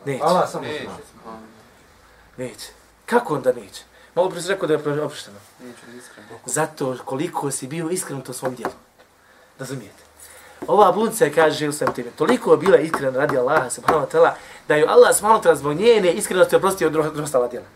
[0.05, 0.25] Neće.
[0.25, 0.93] Allah samo zna.
[2.37, 2.67] Neće.
[3.07, 3.83] Kako onda neće?
[4.17, 5.37] Malo prije si rekao da je oprošteno.
[6.47, 8.73] Zato koliko si bio iskren u to svom dijelu.
[9.59, 10.03] Razumijete?
[10.67, 12.11] Ova bludnica kaže žel sam tebe.
[12.11, 14.31] Toliko je bila iskrena radi Allaha subhanahu wa ta'ala
[14.69, 17.67] da ju Allah subhanahu wa ta'ala zbog njene iskrenosti oprostio od dro- ostala djela.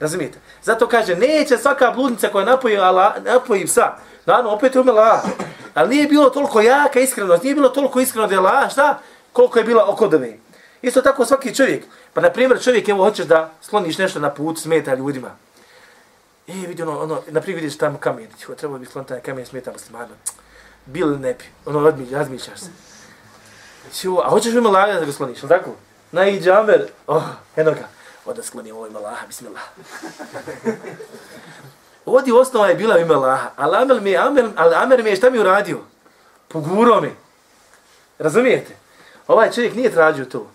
[0.00, 0.38] Razumijete?
[0.62, 3.92] Zato kaže, neće svaka bludnica koja napoji, Allah, napoji psa.
[4.26, 5.22] Naravno, opet je umela Allah.
[5.74, 8.98] Ali nije bilo toliko jaka iskrenost, nije bilo toliko iskreno da je Allah, šta?
[9.32, 10.36] Koliko je bila oko dove.
[10.82, 11.84] Isto tako svaki čovjek.
[12.12, 15.43] Pa, na primjer, čovjek, evo, hoćeš da skloniš nešto na put, smeta ljudima.
[16.48, 19.72] E, vidi ono, ono, na vidiš tamo kamen, Tjo, treba bi sklon taj kamen, smeta
[19.72, 20.14] muslimana.
[20.86, 22.70] Bil ili ne bi, ono, odmi, razmišljaš se.
[24.00, 25.70] Tjo, a hoćeš u ime Allaha da ga skloniš, ili tako?
[26.12, 27.22] Na i džamer, oh,
[27.56, 27.88] eno ga,
[28.26, 29.62] onda sklonim ovo ime Allaha, bismillah.
[32.06, 33.14] Ovdje osnova je bila u ime
[33.56, 35.78] ali Amer mi, je- Amer, ali Amer mi je šta mi uradio?
[36.48, 37.12] Pogurao mi.
[38.18, 38.76] Razumijete?
[39.28, 40.46] Ovaj čovjek nije tražio to.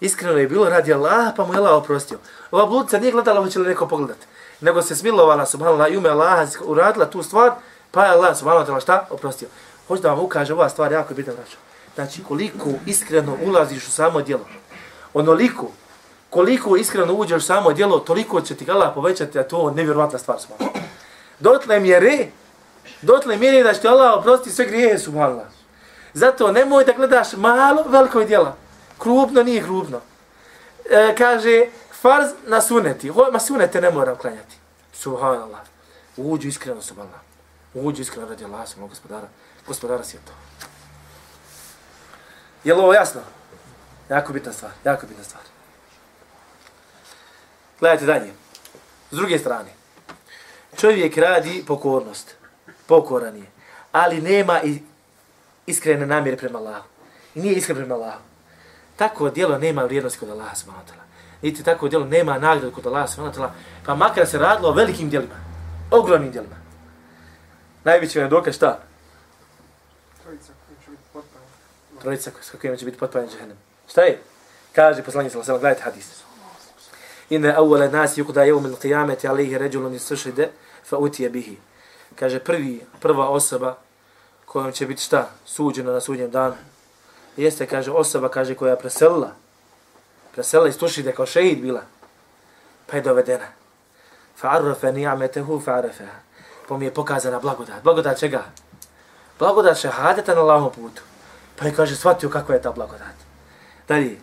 [0.00, 2.18] Iskreno je bilo radi Allaha, pa mu je Allah oprostio.
[2.50, 4.26] Ova bludica nije gledala hoće li neko pogledati
[4.62, 7.50] nego se smilovala, subhanallah, i ume Allaha uradila tu stvar,
[7.90, 9.06] pa je Allah, subhanallah, šta?
[9.10, 9.48] Oprostio.
[9.88, 11.56] Hoću da vam ukaže ova stvar, jako je bitna, braćo.
[11.94, 14.46] Znači, koliko iskreno ulaziš u samo djelo,
[15.14, 15.66] onoliko,
[16.30, 20.18] koliko iskreno uđeš u samo djelo, toliko će ti Allah povećati, a to je nevjerovatna
[20.18, 20.82] stvar, subhanallah.
[21.40, 22.26] Dotle mjere,
[23.02, 25.46] dotle mjere da će ti Allah oprosti sve grijehe, subhanallah.
[26.14, 28.56] Zato nemoj da gledaš malo veliko djela.
[28.98, 30.00] Krupno nije krupno.
[30.90, 31.66] E, kaže,
[32.02, 33.08] farz na suneti.
[33.08, 34.56] Ho, ma sunete ne moram klanjati.
[34.92, 35.60] Subhanallah.
[36.16, 37.20] Uđu iskreno, subhanallah.
[37.74, 39.28] Uđu iskreno radi Allah, subhanallah, gospodara.
[39.66, 40.32] Gospodara si je to.
[42.64, 43.20] Je li ovo jasno?
[44.08, 45.42] Jako bitna stvar, jako bitna stvar.
[47.80, 48.32] Gledajte dalje.
[49.10, 49.70] S druge strane.
[50.80, 52.34] Čovjek radi pokornost.
[52.86, 53.46] Pokoran je.
[53.92, 54.82] Ali nema i
[55.66, 56.84] iskrene namjere prema Allahu.
[57.34, 58.20] I nije iskren prema Allahu.
[58.96, 61.01] Tako djelo nema vrijednosti kod Allaha subhanahu wa ta'ala.
[61.42, 63.50] Niti tako djelo nema nagradu kod Allaha subhanahu wa.
[63.86, 65.34] Pa makar se radilo o velikim djelima.
[65.90, 66.56] Ogromnim djelima.
[67.84, 68.78] Najveći vam je dokaz šta?
[72.00, 73.56] Trojica s kojima će biti potpaljen džahennem.
[73.88, 74.20] Šta je?
[74.72, 76.22] Kaže poslanje sallallahu alejhi ve sellem, gledajte hadis.
[77.30, 80.48] Inna awwala nas yuqda yawm al-qiyamati alayhi rajulun yastashhad
[80.84, 81.56] fa utiya bihi.
[82.16, 83.78] Kaže prvi prva osoba
[84.44, 85.30] kojom će biti šta?
[85.44, 86.54] Suđena na sudnjem danu.
[87.36, 89.32] Jeste, kaže, osoba, kaže, koja je preselila.
[90.32, 91.82] Preselila iz Tušide kao šehid bila.
[92.86, 93.46] Pa je dovedena.
[94.42, 96.18] Fa'arrafa ni'ametehu fa'arrafaha.
[96.68, 97.82] Pa mi je pokazana blagodat.
[97.82, 98.44] Blagodat čega?
[99.38, 101.02] Blagodat šehadeta na Allahom putu.
[101.56, 103.16] Pa je, kaže, shvatio kakva je ta blagodat.
[103.88, 104.18] Dalje.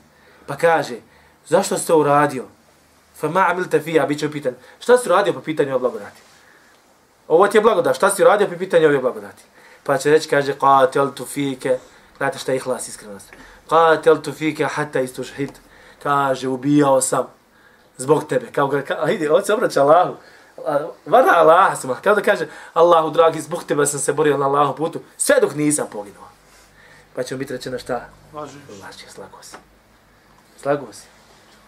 [0.48, 0.96] Pa kaže,
[1.48, 2.46] zašto ste uradio?
[3.16, 4.56] Fa ma amilta fija, bit će upitan.
[4.80, 6.22] Šta si uradio po pitanju o blagodati?
[7.28, 7.96] Ovo ti je blagodat.
[7.96, 9.44] Šta si uradio po pitanju ove blagodati?
[9.84, 11.78] Pa će reći, kaže, qateltu fike.
[12.18, 13.32] Znate šta je ihlas, iskrenost.
[13.70, 15.52] Qateltu fike hatta istušhid.
[16.04, 17.28] Kaže, ubijao sam
[17.98, 18.52] zbog tebe.
[18.52, 20.16] Kao ga, ka, ide, on se obraća Allahu.
[21.06, 24.76] Vada Allah, sam, kao da kaže, Allahu dragi, zbog tebe sam se borio na Allahu
[24.76, 26.30] putu, sve dok nisam poginuo.
[27.16, 28.10] Pa će mu biti rečeno šta?
[28.34, 28.62] Lažiš.
[28.82, 29.56] Laži, slago si.
[30.62, 31.08] Slago si.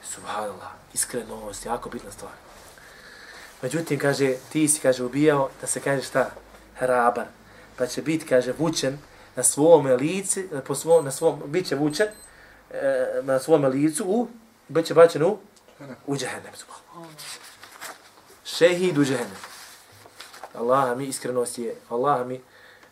[0.03, 2.31] Subhanallah, iskrenost, jako bitna stvar.
[3.61, 6.29] Međutim, kaže, ti si, kaže, ubijao, da se kaže šta?
[6.75, 7.25] Hrabar.
[7.77, 8.97] Pa će biti, kaže, vučen
[9.35, 12.07] na svome lici, po svom, na svom, bit će vučen
[13.21, 14.27] na svome licu u,
[14.67, 15.37] bit će bačen u,
[16.07, 17.15] u subhanallah.
[18.45, 19.37] Šehid u džahennem.
[20.53, 22.41] Allah mi iskrenost je, Allah mi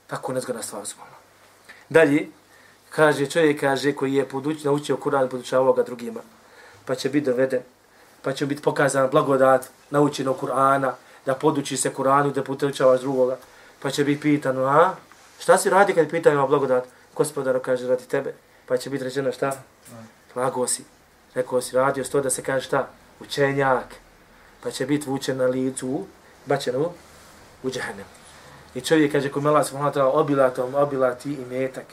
[0.08, 0.86] tako nezgodna stvar.
[0.86, 1.20] subhanallah.
[1.90, 2.28] Dalje,
[2.90, 6.22] kaže čovjek kaže koji je poduč, naučio Kur'an podučavao ga drugima,
[6.86, 7.62] pa će biti doveden,
[8.22, 10.92] pa će biti pokazan blagodat naučeno Kur'ana,
[11.26, 13.38] da poduči se Kur'anu, da podučavaš drugoga,
[13.80, 14.96] pa će biti pitano, a
[15.40, 16.84] šta si radi kad pitaju o blagodat?
[17.16, 18.34] Gospodar kaže radi tebe,
[18.70, 19.52] pa će biti rečeno šta?
[20.36, 20.84] Lago si.
[21.36, 22.88] Rekao si radio sto da se kaže šta?
[23.20, 23.96] Učenjak.
[24.64, 26.06] Pa će biti vučen na licu,
[26.46, 26.90] bačen u,
[27.64, 28.06] u džahennem.
[28.76, 31.86] I čovjek kaže ko Allah subhanahu ta'ala obilatom, obilati i metak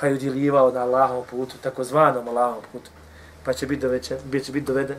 [0.00, 2.90] pa je udjeljivao na Allahovom putu, takozvanom Allahovom putu,
[3.44, 4.96] pa će biti doveden, bit će biti doveden,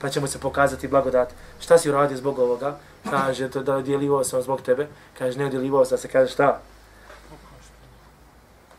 [0.00, 1.28] pa će mu se pokazati blagodat.
[1.60, 2.76] Šta si uradio zbog ovoga?
[3.10, 4.86] Kaže to da udjeljivao sam zbog tebe.
[5.18, 6.60] Kaže ne udjeljivao sam, da se kaže šta?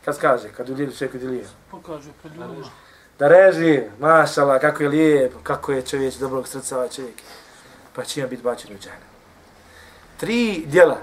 [0.04, 1.44] Kad kaže, kad udjeliš čovjek udjeljuje.
[1.70, 2.66] Pokaže pred ljudima.
[3.18, 7.16] Da reži, mašala, kako je lijep, kako je čovjek dobrog srca ovaj čovjek.
[7.94, 9.08] Pa će ima biti bačen u džahnem.
[10.16, 10.98] Tri djela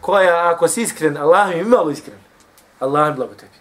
[0.00, 2.18] koja ako si iskren, Allah im imalo iskren,
[2.78, 3.58] Allah im blago tebi.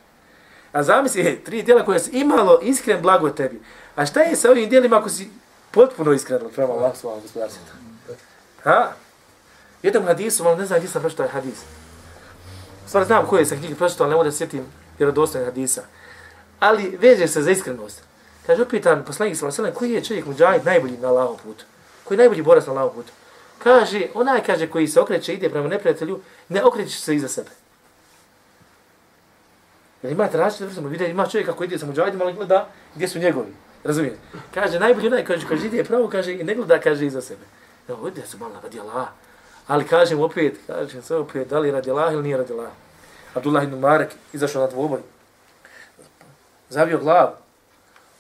[0.72, 3.62] A zamisli, tri djela koja su imalo iskren blago tebi,
[3.98, 5.30] A šta je sa ovim dijelima ako si
[5.72, 7.62] potpuno iskren prema Allah svojom gospodarstvu?
[8.64, 8.92] Ha?
[9.84, 11.64] Jednom hadisu, ali ne znam gdje sam pročitao hadis.
[12.88, 14.66] Stvar znam koje sam knjige pročitao, ali ne mogu da sjetim
[14.98, 15.84] vjerodostojne hadisa.
[16.60, 18.02] Ali veže se za iskrenost.
[18.48, 21.66] Kaže, upitan poslanik sallallahu alejhi koji je čovjek muđahid najbolji na Allahovom putu?
[22.04, 23.14] Koji je najbolji borac na Allahovom putu?
[23.64, 27.50] Kaže, onaj kaže koji se okreće ide prema neprijatelju, ne okreće se iza sebe.
[30.04, 33.20] Jer imate različite vrste, vidite, ima čovjek koji ide sa muđahidima, ali gleda gdje su
[33.20, 33.54] njegovi.
[33.84, 34.18] Razumijete?
[34.54, 37.46] Kaže, najbolji onaj kaže, kaže, ide pravo, kaže, i ne gleda, kaže, iza sebe.
[37.88, 39.08] Evo, ide su malo radi Allah.
[39.68, 42.72] Ali kažem opet, kažem sve opet, da li radi Allah ili nije radi Allah.
[43.34, 45.00] Abdullah ibn Marek izašao na dvoboj.
[46.70, 47.32] Zavio glavu.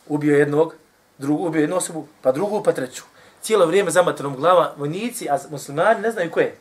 [0.07, 0.73] Ubio jednog,
[1.17, 3.03] drugu, ubio jednu osobu, pa drugu, pa treću.
[3.41, 6.55] Cijelo vrijeme zamatanom glava, vojnici, a muslimani ne znaju ko je.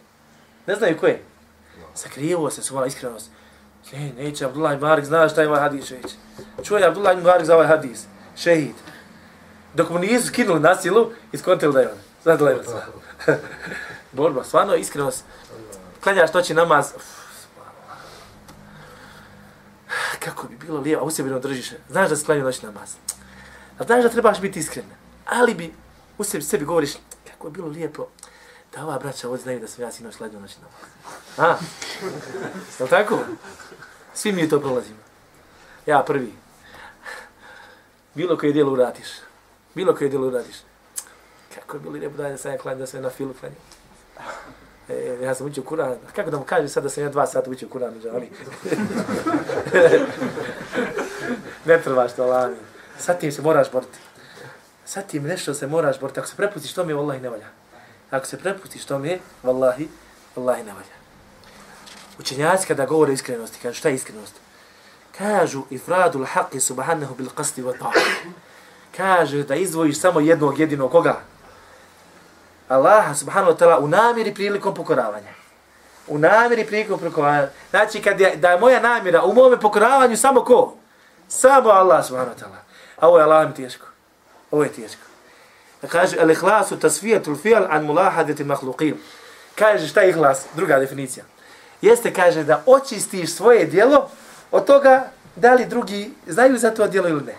[0.67, 1.23] Ne znaju ko je.
[1.95, 3.31] Sakrijevo se svoja iskrenost.
[3.93, 6.15] Ne, neće Abdullah ibn Marek, zna šta je ovaj hadis već.
[6.63, 8.05] Čuje Abdullah ibn Marek za ovaj hadis.
[8.37, 8.75] Šehid.
[9.75, 11.99] Dok mu nisu skinuli na silu, iskontili da je on.
[12.23, 12.57] Znate li
[14.17, 15.25] Borba, stvarno iskrenost.
[16.03, 16.93] Klanjaš noći namaz.
[16.97, 17.05] Uf,
[20.25, 21.73] kako bi bilo lijevo, a u sebi ne držiš.
[21.91, 22.95] Znaš da si klanio noći namaz.
[23.79, 24.85] A znaš da trebaš biti iskren.
[25.27, 25.75] Ali bi
[26.19, 26.93] u sebi, sebi govoriš,
[27.31, 28.07] kako je bilo lijepo
[28.73, 30.91] da ova braća ovdje znaju da sam ja sinoć klanio noći namaz.
[31.39, 31.59] A?
[32.79, 33.19] Je li tako?
[34.15, 34.99] Svi mi to prolazimo.
[35.87, 36.33] Ja prvi.
[38.15, 39.09] Bilo koje dijelo uradiš.
[39.75, 40.57] Bilo koje dijelo uradiš.
[41.55, 43.59] Kako je bilo lijepo da sam ja klanio, da sam ja na filu klanio.
[44.89, 45.97] E, ja sam učio Kur'an.
[46.17, 48.25] Kako da mu kažem sad da sam ja dva sata učio Kur'an, žali?
[51.67, 52.51] ne trebaš to, Allah.
[52.99, 53.99] Sad tim se moraš boriti.
[54.85, 56.21] Sad tim nešto se moraš boriti.
[56.21, 57.47] Ako se prepustiš to mi, vallahi ne valja.
[58.11, 59.89] Ako se prepustiš to mi, vallahi,
[60.37, 60.97] vallahi ne valja.
[62.19, 64.35] Učenjaci kada govore iskrenosti, kažu šta je iskrenost?
[65.19, 68.01] Kažu ifradul haqi subhanahu bil qasti wa ta'a.
[68.97, 71.21] Kaže da izdvojiš samo jednog jedinog koga?
[72.69, 75.31] Allaha subhanahu wa ta'ala u namjeri prilikom pokoravanja.
[76.07, 77.49] U namjeri prilikom pokoravanja.
[77.71, 80.77] Znači, kad je, da je moja namjera u mome pokoravanju samo ko?
[81.29, 82.61] Samo Allah subhanahu wa ta'ala.
[82.97, 83.87] A ovo je Allah mi teško.
[84.51, 85.03] Ovo je teško.
[85.83, 88.95] Da kaže, al ihlasu tasfijatul fijal an mulahadeti mahluqin.
[89.55, 90.47] Kaže, šta je ihlas?
[90.55, 91.25] Druga definicija.
[91.83, 94.11] Jeste, kaže, da očistiš svoje dijelo
[94.51, 97.35] od toga da li drugi znaju za to dijelo ili ne.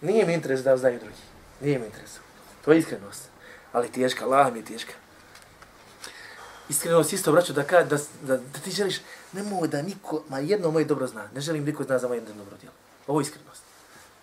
[0.00, 1.22] Nije mi interes da znaju drugi.
[1.60, 2.10] Nije mi interes.
[2.64, 3.28] To je iskrenost
[3.72, 4.92] ali teška, Allah mi je teška.
[6.68, 9.00] Iskreno si isto vraću da, ka, da, da, da ti želiš,
[9.32, 12.20] ne mogu da niko, ma jedno moje dobro zna, ne želim niko zna za moje
[12.20, 12.74] dobro djelo.
[13.06, 13.62] Ovo je iskrenost.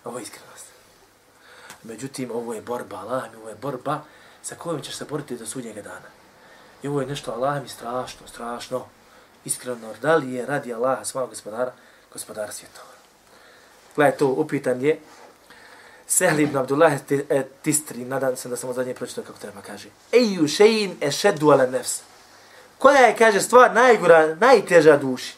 [0.04, 0.66] Ovo je iskrenost.
[1.82, 4.00] Međutim, ovo je borba, Allah mi, ovo je borba
[4.42, 6.10] sa kojom ćeš se boriti do sudnjega dana.
[6.82, 8.84] I ovo je nešto, Allah mi, strašno, strašno,
[9.44, 11.72] iskreno, da li je radi Allaha svog gospodara,
[12.12, 12.96] gospodara svjetova.
[13.96, 14.98] Gledaj, to upitan je,
[16.08, 19.88] Sehli ibn Abdullah e, Tistri, nadam se da sam od zadnje pročitao kako treba, kaže.
[20.12, 21.10] Eju šein e
[21.42, 22.00] ala nefs.
[22.78, 25.34] Koja je, kaže, stvar najgora, najteža duši?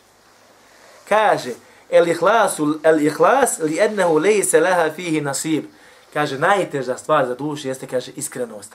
[1.08, 1.54] Kaže,
[1.90, 5.64] el ihlasu, el ihlas li ennehu lejse laha fihi nasib.
[6.12, 8.72] Kaže, najteža stvar za duši jeste, kaže, iskrenost.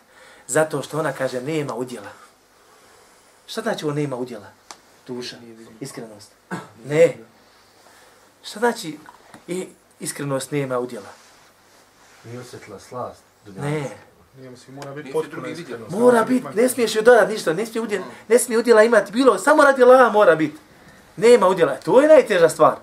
[0.48, 2.10] Zato što ona, kaže, nema udjela.
[3.48, 4.48] Šta znači ovo nema udjela?
[5.08, 5.36] Duša,
[5.80, 6.32] iskrenost.
[6.86, 7.18] Ne.
[8.44, 8.98] Šta znači
[9.48, 9.68] i
[10.00, 11.23] iskrenost nema udjela?
[12.26, 13.22] Nije osjetila slast.
[13.48, 13.90] Ne.
[14.38, 15.86] Nije si mora biti potpuno iskreno.
[15.90, 19.38] Mora biti, ne smiješ joj dodati ništa, ne smije, udjela, ne smije udjela imati bilo,
[19.38, 20.58] samo radi Allaha mora biti.
[21.18, 22.76] Nema udjela, to je najteža stvar.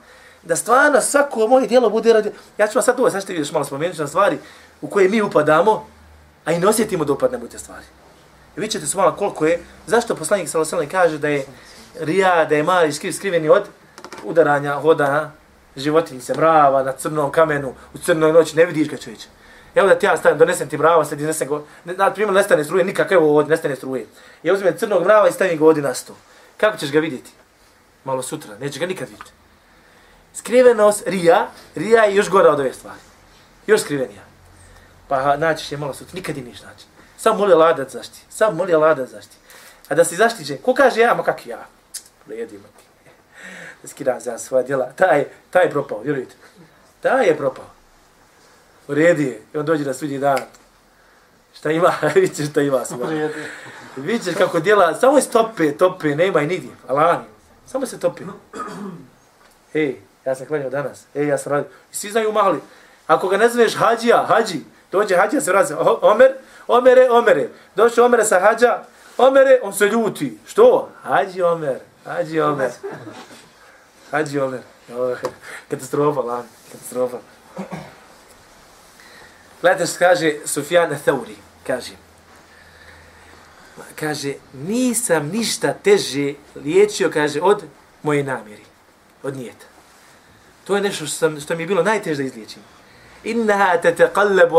[0.42, 2.30] Da stvarno svako moje dijelo bude radi...
[2.58, 4.38] Ja ću vam sad ovo, sad ćete vidiš malo spomenuti na stvari
[4.80, 5.86] u koje mi upadamo,
[6.44, 7.84] a i ne osjetimo da upadnemo u te stvari.
[8.56, 10.88] I vi ćete se malo koliko je, zašto poslanik s.a.v.
[10.90, 11.46] kaže da je
[12.00, 13.62] rija, da je mali skriv, skriveni od
[14.24, 15.30] udaranja, hoda,
[15.76, 19.28] životinjice, mrava na crnom kamenu, u crnoj noći, ne vidiš ga čovječe.
[19.74, 22.84] Evo da ti ja stavim, donesem ti mrava, sad iznesem go, na primjer, nestane struje,
[22.84, 24.06] nikak, evo ovdje, nestane struje.
[24.42, 26.16] Ja uzmem crnog mrava i stavim ga ovdje na sto.
[26.56, 27.30] Kako ćeš ga vidjeti?
[28.04, 29.32] Malo sutra, neće ga nikad vidjeti.
[30.34, 33.00] Skrivenost, rija, rija je još gora od ove stvari.
[33.66, 34.22] Još skrivenija.
[35.08, 36.86] Pa naćiš je malo sutra, nikad i niš naći.
[37.16, 39.36] Samo moli lada zašti, samo moli lada zašti.
[39.88, 41.66] A da se zaštiđen, ko kaže ja, ma kak ja?
[42.26, 42.64] Lejedimo
[43.82, 46.34] ti skidam za svoja djela, taj, taj je propao, vjerujte.
[47.00, 47.64] Taj je propao.
[48.88, 49.42] U redi je.
[49.54, 50.38] I on dođe na sudnji dan.
[51.54, 51.92] Šta ima?
[52.14, 53.28] Vidite šta ima svoja.
[53.96, 56.70] Vidite kako djela, samo je stope, tope, nema i nigdje.
[56.88, 57.24] Alani.
[57.66, 58.24] Samo se topi.
[59.74, 61.04] Ej, ja sam klanio danas.
[61.14, 61.70] Ej, ja sam radio.
[61.92, 62.60] I svi znaju mali.
[63.06, 64.60] Ako ga ne zoveš hađija, hađi,
[64.92, 65.76] dođe hađija se vraća.
[66.02, 66.32] Omer,
[66.68, 67.48] omere, omere.
[67.76, 68.82] Došao omere sa hađa,
[69.18, 70.38] omere, on se ljuti.
[70.46, 70.88] Što?
[71.02, 72.70] Hađi omer, hađi omer.
[74.10, 74.60] Hađi Omer.
[75.68, 76.44] Katastrofa, lan.
[76.72, 77.18] Katastrofa.
[79.60, 81.92] Gledajte što kaže Sufjan Thauri, kaže,
[83.94, 87.62] kaže, nisam ništa teže liječio, kaže, od
[88.02, 88.64] moje namjeri,
[89.22, 89.66] od nijeta.
[90.64, 92.62] To je nešto što, sam, što mi je bilo najteže da izliječim.
[93.24, 94.10] Innaha te te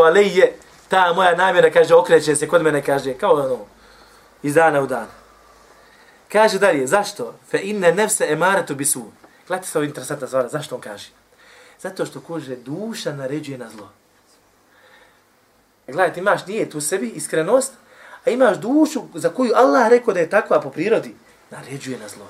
[0.06, 0.52] alejje,
[0.88, 3.58] ta moja namjera, kaže, okreće se kod mene, kaže, kao ono,
[4.42, 5.06] iz dana u dan.
[6.32, 7.34] Kaže dalje, zašto?
[7.50, 9.10] Fe inne nefse emaratu bisu.
[9.52, 11.08] Gledajte se ovo interesantna stvar, zašto on kaže?
[11.80, 13.88] Zato što kaže, duša naređuje na zlo.
[15.86, 17.72] Gledajte, imaš nije tu sebi iskrenost,
[18.24, 21.14] a imaš dušu za koju Allah rekao da je takva po prirodi,
[21.50, 22.26] naređuje na zlo.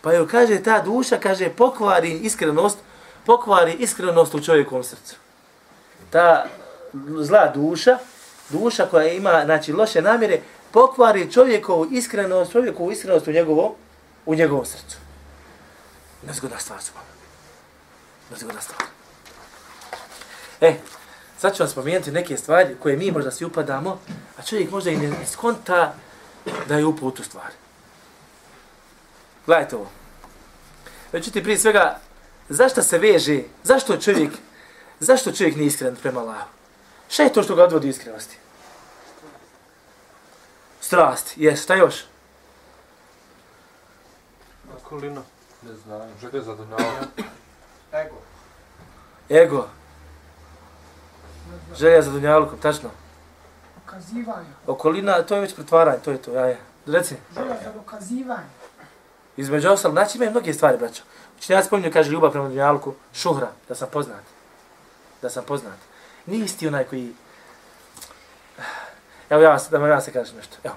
[0.00, 2.78] Pa joj kaže, ta duša, kaže, pokvari iskrenost,
[3.26, 5.16] pokvari iskrenost u čovjekovom srcu.
[6.10, 6.46] Ta
[7.22, 7.98] zla duša,
[8.50, 13.72] duša koja ima, znači, loše namjere, pokvari čovjekovu iskrenost, čovjekovu iskrenost u njegovom,
[14.26, 15.05] u njegovom srcu.
[16.22, 17.04] Nezgodna stvar su vam.
[18.30, 18.82] Nezgodna stvar.
[20.60, 20.76] E,
[21.38, 24.00] sad ću vam spomenuti neke stvari koje mi možda svi upadamo,
[24.38, 25.94] a čovjek možda i ne skonta
[26.68, 27.50] da je upao u tu stvar.
[29.46, 29.90] Gledajte ovo.
[31.12, 31.98] Međutim, prije svega,
[32.48, 34.32] zašto se veže, zašto čovjek,
[35.00, 36.48] zašto čovjek nije iskren prema Allahu?
[37.08, 38.36] Šta je to što ga odvodi iskrenosti?
[40.80, 41.94] Strast, jes, šta još?
[44.76, 45.22] Okolina.
[45.68, 46.92] Ne znam, želje za dunjavu.
[47.92, 48.16] Ego.
[49.30, 49.68] Ego.
[51.76, 52.90] Želja za dunjalukom, tačno.
[53.76, 54.48] Dokazivanje.
[54.66, 56.58] Okolina, to je već pretvaranje, to je to, ja je.
[56.86, 58.48] Reci, Želja za dokazivanje.
[59.36, 61.02] između ostalog, znači imaju mnoge stvari, braćo.
[61.38, 64.22] Učinjac spominju, kaže, ljubav prema dunjaluku, šuhra, da sam poznat.
[65.22, 65.78] Da sam poznat.
[66.26, 67.14] Nije isti onaj koji...
[69.30, 70.56] Evo ja, vas- da vam ja se kažem nešto.
[70.64, 70.74] Evo.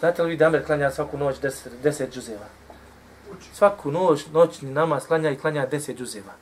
[0.00, 2.46] Znate li vi da Amer klanja svaku noć deset, deset džuzeva?
[3.54, 6.32] Svaku noć, noćni namaz klanja i klanja deset džuzeva.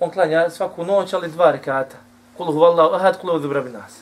[0.00, 1.96] On klanja svaku noć, ali dva rekata.
[2.36, 3.92] Kul huvallahu ahad, kul huvallahu nas.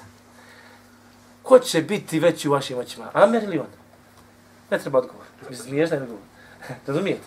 [1.42, 3.10] Ko će biti veći u vašim očima?
[3.12, 3.66] Amer ili on?
[4.70, 5.26] Ne treba odgovor.
[5.50, 6.22] Mislim, smiješno je odgovor.
[6.86, 7.24] Razumijete?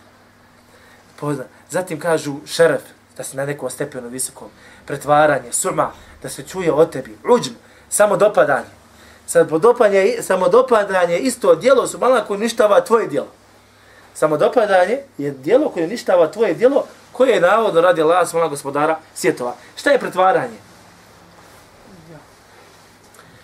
[1.19, 1.43] Pozna.
[1.69, 2.81] Zatim kažu šeref,
[3.17, 4.47] da si na nekom stepenu visokom.
[4.85, 7.17] Pretvaranje, surma, da se čuje o tebi.
[7.35, 7.53] Uđm,
[7.89, 8.75] samo dopadanje.
[10.21, 13.27] Samodopadanje isto djelo su mala koje uništava tvoje djelo.
[14.15, 19.55] Samodopadanje je djelo koje uništava tvoje djelo koje je navodno radi Allah smola gospodara svjetova.
[19.75, 20.57] Šta je pretvaranje?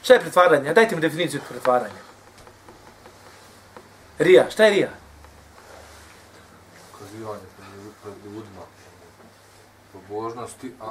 [0.03, 0.73] Šta je pretvaranje?
[0.73, 2.01] Dajte mi definiciju pretvaranja.
[4.19, 4.89] Rija, šta je rija?
[6.99, 7.41] Kazivanje
[8.03, 8.61] pred ljudima.
[9.93, 10.85] Pobožnosti, a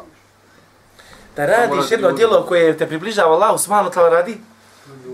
[1.37, 2.17] Da radi radiš jedno ljudi.
[2.19, 4.39] djelo koje te približava Allahu subhanahu wa ta'ala radi,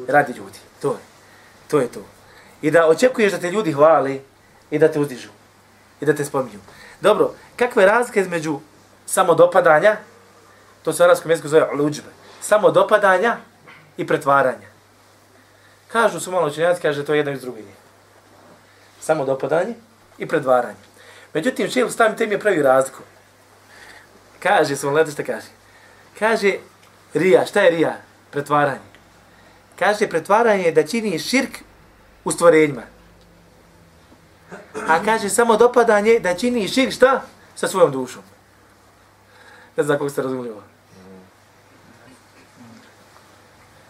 [0.09, 0.59] radi ljudi.
[0.83, 0.99] To je.
[1.69, 2.01] To je to.
[2.63, 4.23] I da očekuješ da te ljudi hvali
[4.71, 5.29] i da te uzdižu.
[6.01, 6.59] I da te spominju.
[7.01, 8.61] Dobro, kakva je razlika između
[9.07, 9.97] samodopadanja,
[10.83, 13.37] to se u arabskom jeziku zove luđbe, samodopadanja
[13.97, 14.69] i pretvaranja.
[15.89, 17.65] Kažu su malo učenjaci, kaže to je jedno iz drugih.
[19.01, 19.75] Samodopadanje
[20.19, 20.87] i pretvaranje.
[21.35, 23.03] Međutim, šeil stavim tem je pravi razliku.
[24.43, 25.49] Kaže, sam leto što kaže.
[26.19, 26.53] Kaže,
[27.15, 27.97] rija, šta je rija?
[28.31, 28.89] Pretvaranje.
[29.79, 31.59] Kaže, pretvaranje je da čini širk
[32.25, 32.83] u stvorenjima.
[34.89, 37.23] A kaže, samo dopadanje da čini širk šta?
[37.55, 38.23] Sa svojom dušom.
[39.77, 40.63] Ne znam kako ste razumili ovo.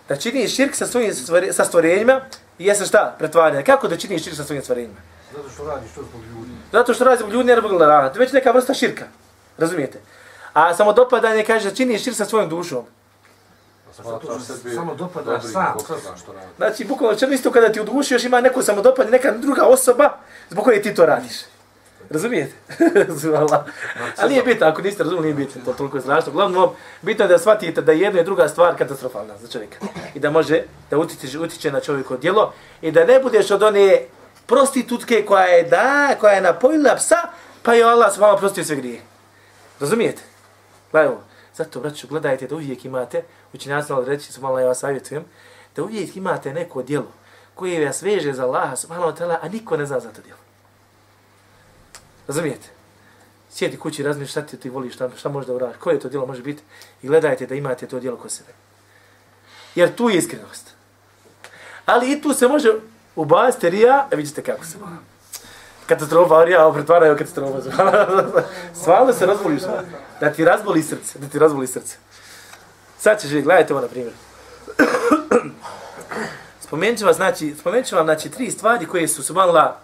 [0.08, 1.14] Da čini širk sa svojim
[1.52, 2.20] sa stvorenjima,
[2.58, 3.14] jeste šta?
[3.18, 3.64] Pretvaranje.
[3.64, 5.00] Kako da čini širk sa svojim stvorenjima?
[5.34, 6.50] Zato što radiš to zbog ljudi.
[6.72, 8.12] Zato što radi zbog ljudi, ne zbog Allah.
[8.12, 9.04] To je već neka vrsta širka.
[9.58, 10.00] Razumijete?
[10.52, 12.84] A samo dopadanje kaže da čini širk sa svojom dušom.
[14.02, 16.16] Smatraš sebi Samo dopadaš dobrim, sam.
[16.16, 16.46] što radi.
[16.56, 20.10] Znači, bukvalno čemu isto kada ti u duši još ima neko samodopadanje, neka druga osoba
[20.50, 21.32] zbog koje ti to radiš.
[22.10, 22.52] Razumijete?
[23.22, 23.66] Zvala.
[24.16, 26.32] Ali nije bitno, ako niste razumili, nije bitno, to toliko je strašno.
[26.32, 26.70] Uglavnom,
[27.02, 29.78] bitno je da shvatite da je jedna i druga stvar katastrofalna za čovjeka.
[30.14, 34.02] I da može da utiče, utiče na čovjeko djelo i da ne budeš od one
[34.46, 37.16] prostitutke koja je da, koja je napojila psa,
[37.62, 39.00] pa je Allah s vama prostio sve grije.
[39.80, 40.22] Razumijete?
[40.92, 41.22] Gledaj ovo.
[41.56, 45.24] Zato, braću, gledajte da uvijek imate, učinjaci ali reći su malo ja vas savjetujem,
[45.76, 47.12] da uvijek imate neko djelo
[47.54, 50.38] koje vas veže za Allaha subhanahu wa ta'ala, a niko ne zna za to djelo.
[52.26, 52.68] Razumijete?
[53.50, 56.26] Sjedi kući, razmišljaš šta ti, ti voliš, šta, šta možeš da uradiš, koje to djelo
[56.26, 56.62] može biti
[57.02, 58.52] i gledajte da imate to djelo kod sebe.
[59.74, 60.74] Jer tu je iskrenost.
[61.86, 62.72] Ali i tu se može
[63.16, 65.15] ubaziti rija, a vidite kako se može.
[65.86, 67.60] Katastrofa, rija, pretvaraju katastrofa.
[68.84, 69.82] Svalno se razboliš, a?
[70.20, 71.96] da ti razboli srce, da ti razboli srce.
[72.98, 74.12] Sad ćeš vidjeti, gledajte ovo na primjer.
[76.66, 79.80] Spomenut ću vam, znači, spomenut ću vam, znači, tri stvari koje su subhanala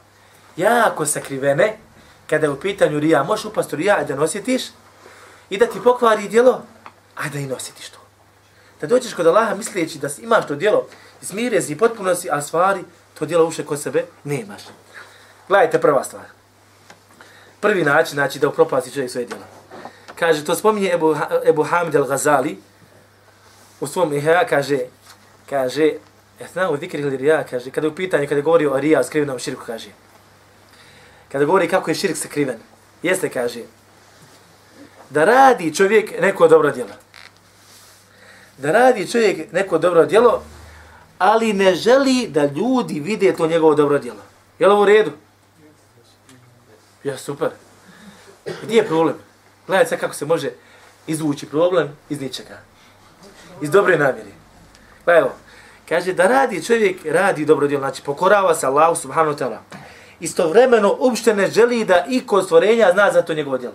[0.57, 1.77] jako sakrivene,
[2.31, 4.63] kada je u pitanju rija, možeš upast u rija, a da nosjetiš,
[5.51, 6.63] i da ti pokvari djelo,
[7.17, 7.99] a da i nosjetiš to.
[8.81, 10.87] Da dođeš kod Allaha misleći da imaš to djelo,
[11.23, 12.85] smire si potpuno si, a stvari
[13.19, 14.63] to djelo uše kod sebe nemaš.
[15.49, 16.25] Gledajte prva stvar.
[17.61, 19.43] Prvi način, znači da upropasti čovjek svoje djelo.
[20.19, 21.17] Kaže, to spominje Ebu,
[21.47, 22.57] Ebu Hamid al-Ghazali
[23.81, 24.79] u svom iha, kaže,
[25.51, 25.93] kaže,
[26.41, 29.05] Etna u zikri ili rija, kaže, kada je u pitanju, kada je o rija, o
[29.05, 29.91] skrivenom širku, kaže,
[31.33, 32.59] kada govori kako je širk sakriven,
[33.03, 33.61] jeste, kaže,
[35.11, 36.95] da radi čovjek neko dobro djelo.
[38.59, 40.43] Da radi čovjek neko dobro djelo,
[41.19, 44.23] ali ne želi da ljudi vide to njegovo dobro djelo.
[44.59, 45.11] Je li ovo u redu?
[47.05, 47.51] Ja, super.
[48.63, 49.17] Gdje je problem?
[49.67, 50.51] Gledajte sad kako se može
[51.07, 52.59] izvući problem iz ničega.
[53.61, 54.31] Iz dobre namjere.
[55.05, 55.35] Gledaj ovo.
[55.89, 57.81] Kaže da radi čovjek, radi dobro djelo.
[57.81, 59.59] Znači pokorava se Allahu subhanahu ta'ala.
[60.21, 63.75] Istovremeno uopšte ne želi da i kod stvorenja zna za to njegovo djelo.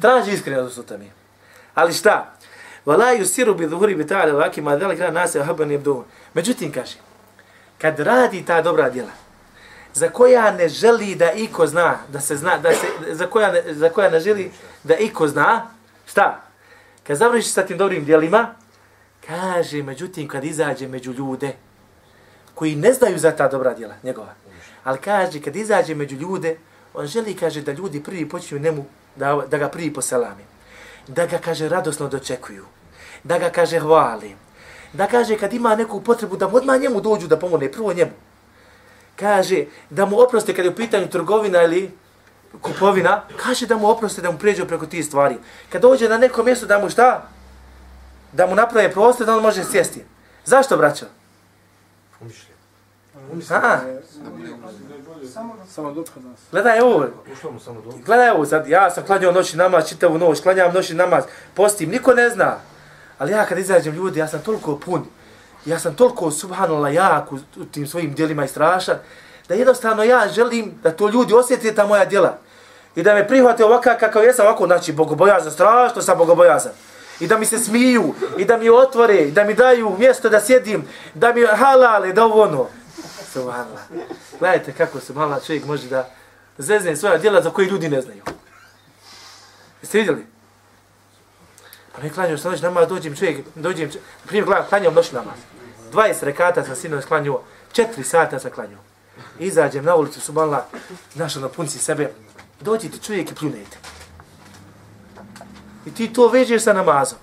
[0.00, 1.04] Traži iskreno su tamo.
[1.74, 2.34] Ali šta?
[2.86, 6.02] Vala yusiru bi dhuhuri bi ta'ala wa ma dhalika ra nase yabdu.
[6.34, 6.96] Međutim kaže,
[7.78, 9.10] kad radi ta dobra djela,
[9.94, 13.74] za koja ne želi da iko zna, da se zna, da se, za, koja ne,
[13.74, 14.50] za koja ne želi
[14.84, 15.66] da iko zna,
[16.06, 16.40] šta?
[17.06, 18.54] Kad završi sa tim dobrim djelima,
[19.26, 21.52] kaže, međutim, kad izađe među ljude,
[22.54, 24.34] koji ne znaju za ta dobra djela, njegova,
[24.84, 26.56] ali kaže, kad izađe među ljude,
[26.94, 28.84] on želi, kaže, da ljudi prvi počinju njemu,
[29.16, 30.44] da, da ga prvi poselami,
[31.08, 32.64] da ga, kaže, radosno dočekuju,
[33.24, 34.36] da ga, kaže, hvali,
[34.92, 38.12] da kaže, kad ima neku potrebu, da odmah njemu dođu da pomogne, prvo njemu,
[39.22, 41.90] kaže da mu oproste kad je u pitanju trgovina ili
[42.60, 45.36] kupovina, kaže da mu oproste da mu pređe preko tih stvari.
[45.70, 47.28] Kad dođe na neko mjesto da mu šta?
[48.32, 50.04] Da mu naprave prostor da on može sjesti.
[50.44, 51.06] Zašto, braćo?
[52.20, 52.52] Umišljen.
[53.50, 53.78] A,
[55.68, 56.40] Samo dok nas.
[56.50, 57.06] gledaj ovo.
[57.32, 57.94] Ušlo mu samo dok.
[58.06, 62.14] Gledaj ovo, sad ja sam klanjao noći namaz, čitavu noć, klanjam noći namaz, postim, niko
[62.14, 62.56] ne zna.
[63.18, 65.04] Ali ja kad izađem ljudi, ja sam toliko pun,
[65.66, 68.96] ja sam toliko subhanallah jak u, u tim svojim djelima i strašan,
[69.48, 72.38] da jednostavno ja želim da to ljudi osjeti ta moja djela.
[72.96, 76.72] I da me prihvate ovakav kakav jesam, ovako, znači, bogobojazan, strašno sam bogobojazan.
[77.20, 80.40] I da mi se smiju, i da mi otvore, i da mi daju mjesto da
[80.40, 80.84] sjedim,
[81.14, 82.66] da mi halale, da ovo ono.
[83.32, 83.82] Subhanallah.
[84.38, 86.10] Gledajte kako se mala čovjek može da
[86.58, 88.22] zezne svoja djela za koje ljudi ne znaju.
[89.82, 90.26] Jeste vidjeli?
[91.96, 93.90] Pa ne klanjao što noć namaz, dođem čovjek, dođem,
[94.26, 95.38] primjer klanjam noć namaz.
[95.92, 98.80] 20 rekata sam sinoć klanjao, 4 sata sam klanjuo.
[99.38, 100.66] Izađem na ulicu, Subanla,
[101.14, 102.12] našo ono, na punci sebe,
[102.60, 103.78] dođi ti čovjek i pljunete.
[105.86, 107.18] I ti to vežeš sa namazom.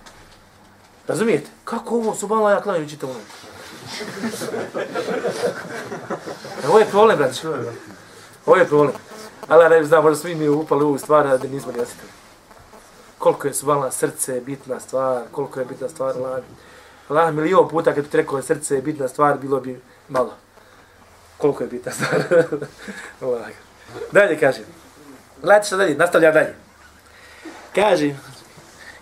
[1.08, 1.50] Razumijete?
[1.64, 3.24] Kako ovo, subanla, ja klanjam čitavu noć.
[6.64, 7.48] E, ovo je problem, brate.
[8.46, 8.96] Ovo je problem.
[9.48, 12.12] Ali ne znam, možda svi mi upali u ovu stvar da nismo ni osjetili.
[13.20, 16.44] Koliko je subhanallah srce bitna stvar, koliko je bitna stvar Allah.
[17.10, 20.34] Allah milion puta kad bi ti rekao srce je bitna stvar, bilo bi malo.
[21.38, 22.24] Koliko je bitna stvar.
[23.22, 23.48] Allah.
[24.12, 24.60] dalje kaže.
[25.42, 26.56] Gledajte što dalje, nastavlja dalje.
[27.76, 28.16] Kaže,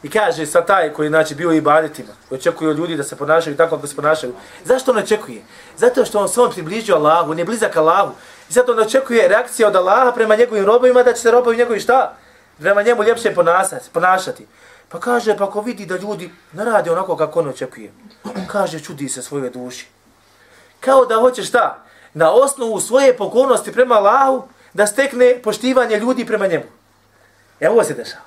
[0.04, 3.58] I kaže sa taj koji znači bio i baditima, očekuje od ljudi da se ponašaju
[3.58, 4.34] tako kako se ponašaju.
[4.66, 5.42] Zašto on očekuje?
[5.78, 8.14] Zato što on svom približio Allahu, on je blizak Allahu.
[8.50, 11.80] I zato on očekuje reakcija od Allaha prema njegovim robovima da će se robovi njegovi
[11.80, 12.18] šta?
[12.60, 14.48] Prema njemu ljepše ponašati, ponašati.
[14.90, 17.92] Pa kaže, pa ako vidi da ljudi ne rade onako kako on očekuje,
[18.48, 19.88] kaže, čudi se svoje duši.
[20.80, 21.84] Kao da hoće šta?
[22.14, 26.66] Na osnovu svoje pokornosti prema Allahu da stekne poštivanje ljudi prema njemu.
[27.60, 28.24] Evo ovo se dešava.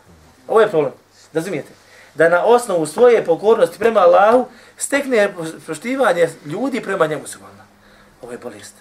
[0.48, 0.92] Ovo je problem.
[1.32, 1.68] Razumijete?
[2.14, 5.34] Da na osnovu svoje pokornosti prema Allahu stekne
[5.66, 7.64] poštivanje ljudi prema njemu subhana.
[8.22, 8.74] Ovo je bolest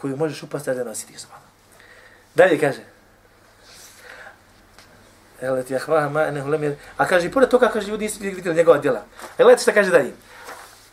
[0.00, 1.44] koju možeš upasti da nositi subhana.
[2.34, 2.89] Dalje kaže.
[5.40, 6.74] Ele ti ahvaha ma enehu lemir.
[6.96, 8.98] A kaže, pored toga, kaže, ljudi nisu vidjeli njegova djela.
[9.38, 10.12] E, gledajte šta kaže dalje.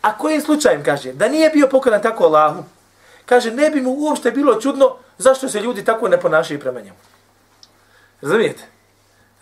[0.02, 2.64] A kojim slučajem, kaže, da nije bio pokoran tako Allahu,
[3.26, 6.96] kaže, ne bi mu uopšte bilo čudno zašto se ljudi tako ne ponašaju prema njemu.
[8.22, 8.62] Razumijete?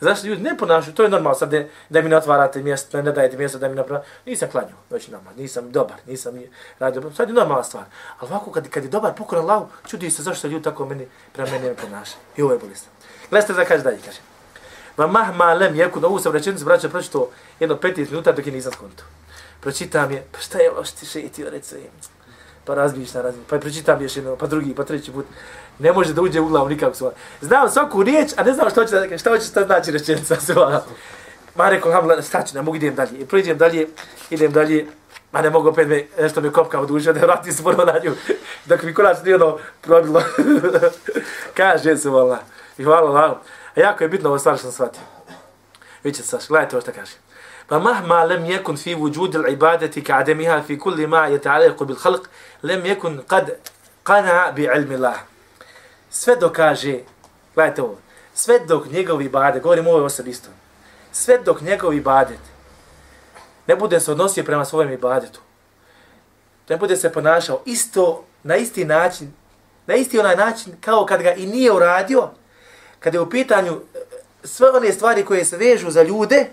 [0.00, 3.12] Zašto ljudi ne ponašaju, to je normalno sad da, da mi ne otvarate mjesto, ne
[3.12, 4.04] dajete mjesto da mi napravi.
[4.26, 6.34] Nisam klanio, već znači nama, nisam dobar, nisam
[6.78, 7.84] radio, sad je normalna stvar.
[8.18, 11.50] Ali ovako kad, kad je dobar, pokoran lavu, čudi se zašto ljudi tako meni, prema
[11.50, 12.20] meni ne ponašaju.
[12.36, 12.92] I ovo je bolestno.
[13.30, 14.35] Gledajte da kaže dalje, kaže.
[14.96, 17.30] Pa ma mah ma lem jeku, na ovu sam rečenicu braća pročito
[17.60, 19.04] jedno 15 minuta dok je nisam skonto.
[19.60, 21.80] Pročitam je, pa šta je ovo što ti šetio, recimo,
[22.64, 25.26] pa razmišljam, razmišljam, pa pročitam još jedno, pa drugi, pa treći put.
[25.78, 27.12] Ne može da uđe u glavu nikako sva.
[27.40, 30.84] Znam svaku riječ, a ne znam što hoće da šta hoće šta znači rečenica sva.
[31.54, 33.18] Ma rekao, hamla, staću, ne mogu idem dalje.
[33.18, 33.86] I prođem dalje,
[34.30, 34.86] idem dalje,
[35.32, 38.12] ma ne mogu opet me, nešto mi kopka od da vratim se prvo na nju,
[38.64, 40.22] dok mi konačno nije ono probilo.
[41.56, 42.38] Kaže se, vala.
[42.78, 43.42] I hvala, hvala.
[43.76, 45.02] A jako je bitno ovo stvar što sam shvatio.
[46.04, 47.12] Vidite, Saš, gledajte ovo što kaže.
[47.66, 51.84] Pa mahma lem jekun fi vujud il ibadeti ka ademiha fi kulli ma je ta'aleku
[51.84, 52.26] bil halq,
[52.62, 53.50] lem jekun kad
[54.04, 55.16] qana bi ilmi Allah.
[56.10, 56.98] Sve dokaže,
[57.54, 57.98] gledajte ovo,
[58.34, 60.48] sve dok njegovi ibadet, govorim ovo osobi isto,
[61.12, 62.38] sve dok njegovi ibadet
[63.66, 65.40] ne bude se odnosio prema svojem ibadetu,
[66.68, 69.32] ne bude se ponašao isto, na isti način,
[69.86, 72.30] na isti onaj način kao kad ga i nije uradio,
[73.00, 73.98] kada je u pitanju e,
[74.44, 76.46] sve one stvari koje se vežu za ljude,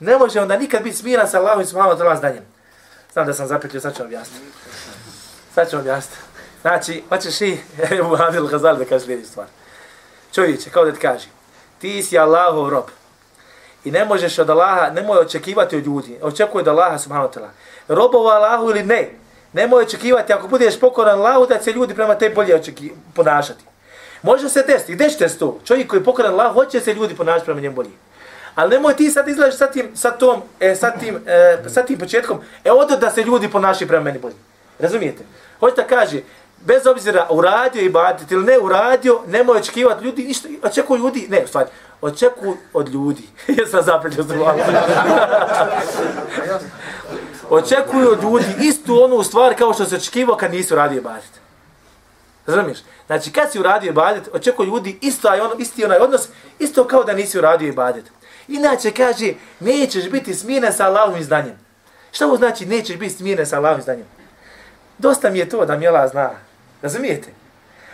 [0.00, 2.44] ne može onda nikad biti smiran sa Allahom i subhanahu wa ta'ala zdanjem.
[3.12, 4.46] Znam da sam zapetio, sad ću vam jasniti.
[5.54, 6.22] Sad ću vam jasniti.
[6.60, 7.58] Znači, hoćeš i
[7.98, 9.46] Ebu Hamil Ghazali da kaže sljedeću stvar.
[10.34, 11.26] Čovječe, kao da ti kaže,
[11.78, 12.84] ti si Allahov rob.
[13.84, 16.18] I ne možeš od Allaha, nemoj očekivati od ljudi.
[16.22, 17.48] Očekuj od Allaha subhanahu wa ta'ala.
[17.88, 19.10] Robova Allahu ili ne,
[19.52, 23.64] nemoj očekivati ako budeš pokoran Allahu da će ljudi prema te bolje očeki, ponašati.
[24.26, 25.58] Može se desiti, gdje će to?
[25.64, 27.90] Čovjek koji je pokoran Allahu, hoće se ljudi ponašati prema njemu bolje.
[28.54, 31.98] Ali nemoj ti sad izlažiš sa tim, sa tom, e, sa tim, e, sa tim
[31.98, 34.34] početkom, e od da se ljudi ponašaju prema meni bolje.
[34.78, 35.24] Razumijete?
[35.60, 36.20] Hoće da kaže,
[36.60, 41.44] bez obzira uradio i baditi ili ne uradio, nemoj očekivati ljudi, ništa, očekuju ljudi, ne,
[41.44, 41.68] u stvari,
[42.00, 43.22] očekuju od ljudi.
[43.58, 44.26] Ja sam zapretio s
[47.50, 51.45] Očekuju od ljudi istu onu stvar kao što se očekivao kad nisi uradio i baditi.
[52.46, 52.78] Razumiješ?
[53.06, 56.28] Znači, kad si uradio ibadet, očekuju ljudi isto, ono, isti onaj odnos,
[56.58, 58.04] isto kao da nisi uradio ibadet.
[58.48, 61.58] Inače, kaže, nećeš biti smiren sa Allahovim znanjem.
[62.12, 64.06] Šta ovo znači nećeš biti smiren sa Allahovim znanjem?
[64.98, 66.30] Dosta mi je to da mi Allah zna.
[66.82, 67.28] Razumijete?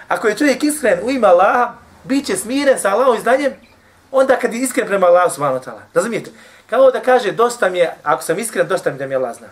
[0.08, 1.74] Ako je čovjek iskren u ima Allaha,
[2.04, 3.52] bit će smiren sa Allahovim znanjem,
[4.10, 5.80] onda kad je iskren prema Allahu subhanahu wa ta'ala.
[5.94, 6.30] Razumijete?
[6.70, 9.48] Kao da kaže, dosta mi je, ako sam iskren, dosta mi da mi Allah zna.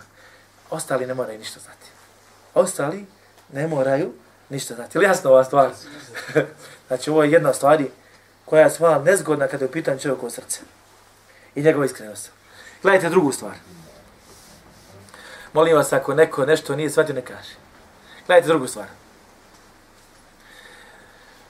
[0.71, 1.87] Ostali ne moraju ništa znati.
[2.55, 3.07] Ostali
[3.53, 4.13] ne moraju
[4.51, 5.71] ništa Znači, Ili jasno ova stvar?
[6.89, 7.91] znači, ovo je jedna stvari
[8.45, 10.61] koja je stvar nezgodna kada je u pitanju čovjekovo srce
[11.55, 12.31] i njegova iskrenost.
[12.83, 13.55] Gledajte drugu stvar.
[15.53, 17.55] Molim vas, ako neko nešto nije shvatio, ne kaže.
[18.27, 18.87] Gledajte drugu stvar.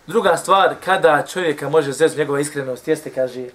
[0.07, 3.47] Druga stvar, kada čovjeka može zezu njegova iskrenost, jeste, kaže,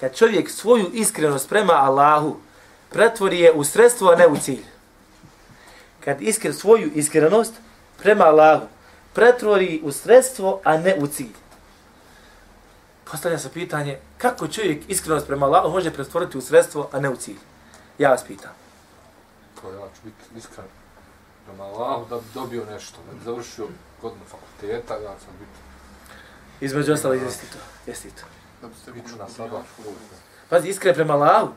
[0.00, 2.36] kad čovjek svoju iskrenost prema Allahu
[2.90, 4.64] pretvori je u sredstvo, a ne u cilj.
[6.04, 7.52] Kad iskren, svoju iskrenost
[7.98, 8.66] prema Allahu
[9.12, 11.32] pretvori u sredstvo, a ne u cilj.
[13.10, 17.16] Postavlja se pitanje, kako čovjek iskrenost prema Allahu može pretvoriti u sredstvo, a ne u
[17.16, 17.38] cilj?
[17.98, 18.50] Ja vas pitam.
[19.60, 20.66] To ja ću biti iskren
[21.46, 23.66] prema Allahu da bi dobio nešto, da bi završio
[24.02, 25.58] godinu fakulteta, ja sam biti...
[26.60, 28.22] Između ostalih, jesi to, jesi to.
[28.62, 29.62] Da bi se učio na sada.
[30.48, 31.48] Pazi, iskren prema Allahu.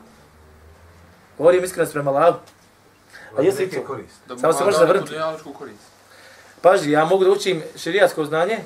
[1.38, 2.38] Govorim iskrenost prema Allahu.
[3.38, 3.98] A jesi to?
[4.38, 5.14] Samo se može zavrnuti.
[6.62, 8.58] Paži, ja mogu da učim širijatsko znanje,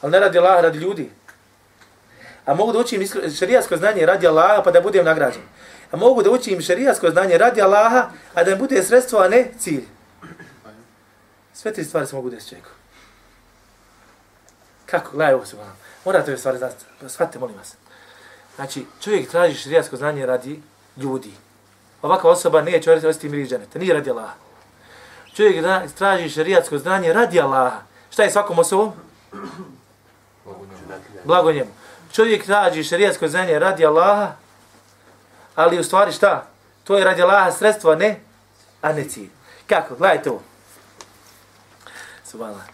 [0.00, 1.10] ali ne radi Allah, radi ljudi.
[2.44, 3.06] A mogu da učim
[3.38, 5.42] šerijatsko znanje radi Allaha pa da budem nagrađen.
[5.90, 9.84] A mogu da učim šerijatsko znanje radi Allaha, a da bude sredstvo, a ne cilj.
[11.54, 12.70] Sve te stvari se mogu desiti čovjeku.
[14.86, 15.10] Kako?
[15.16, 15.66] Gledaj ovo se vam.
[15.66, 15.74] Ono.
[16.04, 16.84] Morate ove stvari znati.
[17.08, 17.74] Shvatite, molim vas.
[18.56, 20.62] Znači, čovjek traži šerijatsko znanje radi
[20.96, 21.32] ljudi.
[22.02, 23.78] Ovakva osoba neće osjeti miris dženeta.
[23.78, 24.43] Nije radi Allaha.
[25.34, 25.64] Čovjek
[25.96, 27.80] traži šerijatsko znanje radi Allaha.
[28.10, 28.92] Šta je svakom osobom?
[31.24, 31.70] Blago njemu
[32.14, 34.32] čovjek traži šerijatsko znanje radi Allaha,
[35.54, 36.46] ali u stvari šta?
[36.84, 38.20] To je radi Allaha sredstvo, ne?
[38.82, 39.28] A ne cilj.
[39.66, 39.94] Kako?
[39.94, 40.42] Gledajte ovo.
[42.24, 42.66] Subhanallah.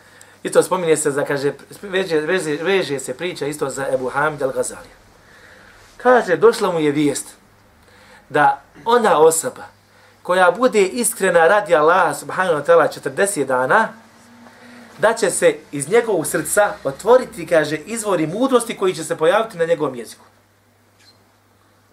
[0.43, 1.53] Isto spominje se za, kaže,
[1.83, 4.91] veže, veže, veže se priča isto za Ebu Hamid al-Ghazali.
[5.97, 7.29] Kaže, došla mu je vijest
[8.29, 9.65] da ona osoba
[10.31, 13.89] koja bude iskrena radi Allaha subhanahu wa ta'ala 40 dana,
[14.99, 19.65] da će se iz njegovog srca otvoriti, kaže, izvori mudrosti koji će se pojaviti na
[19.65, 20.25] njegovom jeziku.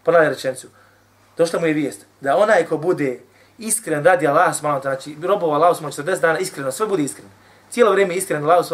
[0.03, 0.67] Ponavljam rečenicu.
[1.37, 3.19] Došla mu je vijest da onaj ko bude
[3.57, 7.29] iskren radi Allah, znači robova Allah, 40 dana iskreno, sve bude iskreno.
[7.69, 8.65] Cijelo vrijeme iskren Allah,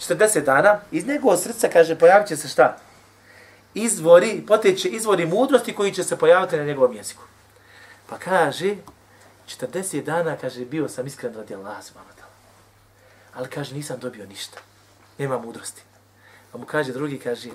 [0.00, 2.76] 40 dana, iz njegovog srca, kaže, pojavit će se šta?
[3.74, 7.22] Izvori, poteće izvori mudrosti koji će se pojaviti na njegovom jeziku.
[8.06, 8.76] Pa kaže,
[9.46, 12.14] 40 dana, kaže, bio sam iskren radi Allah, subhanahu
[13.34, 14.58] ali kaže nisam dobio ništa.
[15.18, 15.82] Nema mudrosti.
[16.52, 17.50] A mu kaže drugi, kaže,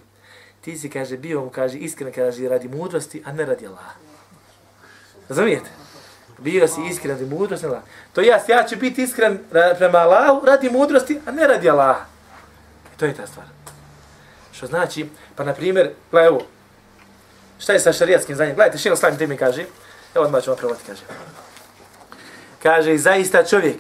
[0.62, 3.92] ti si, kaže, bio mu, kaže, iskren, kaže, radi mudrosti, a ne radi Allah.
[5.30, 5.70] Razumijete?
[6.38, 7.82] Bio si iskren radi mudrosti, Allah.
[8.14, 9.40] To ja, ja ću biti iskren
[9.78, 11.98] prema Allahu radi mudrosti, a ne radi Allah.
[12.96, 13.46] I to je ta stvar.
[14.52, 16.42] Što znači, pa na primjer, gledaj ovo,
[17.60, 18.56] šta je sa šarijatskim znanjem?
[18.56, 19.66] Gledajte, šino slavim te mi kaže,
[20.16, 21.02] evo odmah ću vam provati, kaže.
[22.64, 23.78] Kaže, zaista čovjek,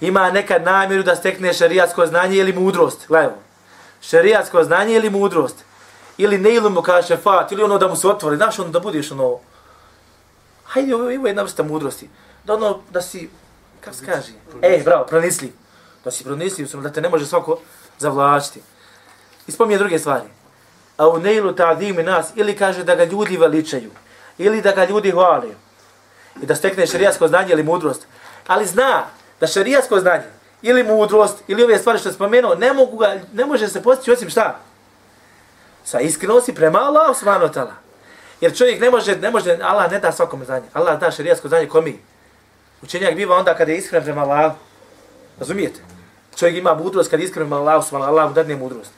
[0.00, 3.06] ima nekad namjeru da stekne šarijatsko znanje ili mudrost.
[3.08, 3.36] Gledajmo.
[4.00, 5.64] Šarijatsko znanje ili mudrost.
[6.18, 8.80] ili ne ili mu kaže fat, ili ono da mu se otvori, znaš ono da
[8.80, 9.38] budeš ono,
[10.64, 12.08] hajde, ovo, je jedna vrsta mudrosti,
[12.44, 13.28] da ono, da si,
[13.80, 14.32] kako se kaže,
[14.62, 15.52] ej, bravo, pronisli,
[16.04, 17.58] da si pronisli, da te ne može svako
[17.98, 18.62] zavlačiti.
[19.46, 20.28] I spominje druge stvari.
[20.96, 23.90] A u neilu ta'dimi nas, ili kaže da ga ljudi veličaju,
[24.38, 25.48] ili da ga ljudi hvale,
[26.42, 28.06] i da stekne šerijatsko znanje ili mudrost.
[28.46, 29.04] Ali zna
[29.40, 30.24] da šerijatsko znanje,
[30.62, 34.12] ili mudrost, ili ove stvari što je spomenuo, ne, mogu ga, ne može se postići
[34.12, 34.58] osim šta?
[35.84, 37.72] Sa iskrenosti prema Allahu subhanahu wa ta'ala.
[38.40, 40.66] Jer čovjek ne može, ne može, Allah ne da svakome znanje.
[40.72, 41.98] Allah da šerijatsko znanje komi.
[42.82, 44.52] Učenjak biva onda kada je iskren prema Allah.
[45.38, 45.80] Razumijete?
[46.36, 48.90] Čovjek ima mudrost kad je iskren prema Allah subhanahu wa ta'ala, Allah mu dadne mudrost.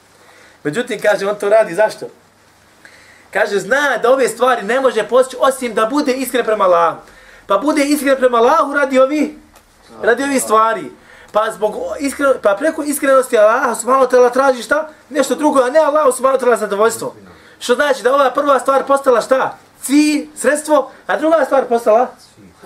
[0.65, 2.07] Međutim, kaže, on to radi, zašto?
[3.35, 6.99] Kaže, zna da ove stvari ne može postići osim da bude iskren prema Allahu.
[7.47, 9.39] Pa bude iskren prema Allahu radi ovi,
[10.03, 10.93] radi ovi stvari.
[11.33, 14.89] Pa zbog iskren, pa preko iskrenosti Allaha subhanahu ta'ala traži šta?
[15.11, 17.15] Nešto drugo, a ne Allahu subhanahu ta'ala zadovoljstvo.
[17.59, 19.59] Što znači da ova prva stvar postala šta?
[19.83, 22.07] Cilj, sredstvo, a druga stvar postala?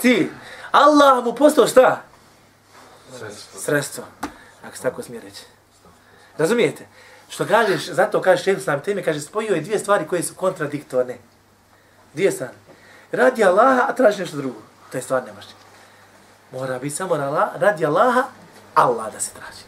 [0.01, 0.31] Cilj.
[0.71, 2.03] Allah mu postao šta?
[3.19, 3.61] Sredstvo.
[3.61, 4.05] Sredstvo.
[4.67, 5.43] Ako se tako smije reći.
[6.39, 6.87] Razumijete?
[7.29, 11.19] Što kažeš, zato kažeš šehr sam teme, kaže spojio je dvije stvari koje su kontradiktorne.
[12.15, 12.53] Dvije stvari.
[13.13, 14.61] Radi Allaha, a traži nešto drugo.
[14.93, 15.45] To je stvar nemaš.
[16.53, 18.23] Mora biti samo Allah, radi Allaha,
[18.75, 19.65] Allah da se traži.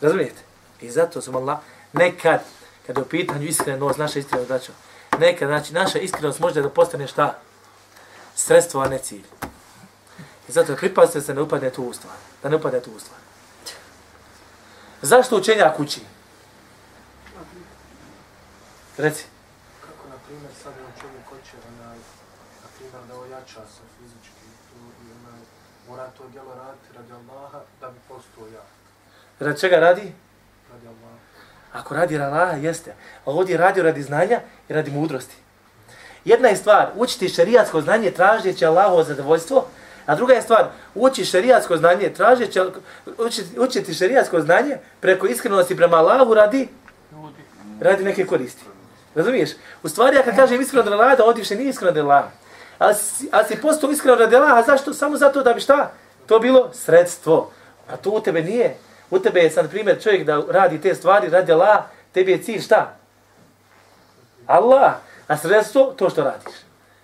[0.00, 0.42] Razumijete?
[0.80, 1.58] I zato sam Allah,
[1.92, 2.40] nekad,
[2.86, 4.72] kada je u pitanju iskrenost, naša iskrenost, braćo,
[5.18, 7.38] nekad, znači, naša iskrenost može da postane šta?
[8.34, 9.24] Sredstvo, a ne cilj.
[10.48, 12.14] I zato pripazite se da ne upadne tu u stvar.
[12.42, 13.20] Da ne upadne tu u stvar.
[15.02, 16.00] Zašto učenjak uči?
[18.98, 19.24] Reci.
[19.80, 21.98] Kako, na primjer, sad jedan čovjek hoće, onaj,
[22.62, 25.40] na primjer, da ojača se fizički, tu, i onaj,
[25.88, 28.62] mora to djelo raditi radi Allaha da bi postao ja,
[29.40, 30.12] Radi čega radi?
[30.72, 31.16] radi Allaha.
[31.72, 32.90] Ako radi Allaha, jeste.
[33.24, 35.36] A ovdje radi radi znanja i radi mudrosti.
[36.24, 39.66] Jedna je stvar, učiti šerijatsko znanje tražeći Allahovo zadovoljstvo,
[40.06, 42.60] a druga je stvar, uči šerijatsko znanje tražeći,
[43.18, 46.68] učiti, učiti šerijatsko znanje preko iskrenosti prema Allahu radi,
[47.80, 48.62] radi neke koristi.
[49.14, 49.50] Razumiješ?
[49.82, 52.28] U stvari, ja kad kažem iskreno radi Allaha, da ovdje više nije iskreno radi Allaha.
[52.78, 54.94] Ali, si- ali si postao iskreno radi Allaha, zašto?
[54.94, 55.92] Samo zato da bi šta?
[56.26, 57.50] To bilo sredstvo.
[57.88, 58.76] A to u tebe nije.
[59.10, 61.82] U tebe je, sad, primjer, čovjek da radi te stvari, radi Allah,
[62.12, 62.96] tebi je cilj šta?
[64.46, 64.92] Allah.
[65.28, 66.54] A sredstvo, to što radiš.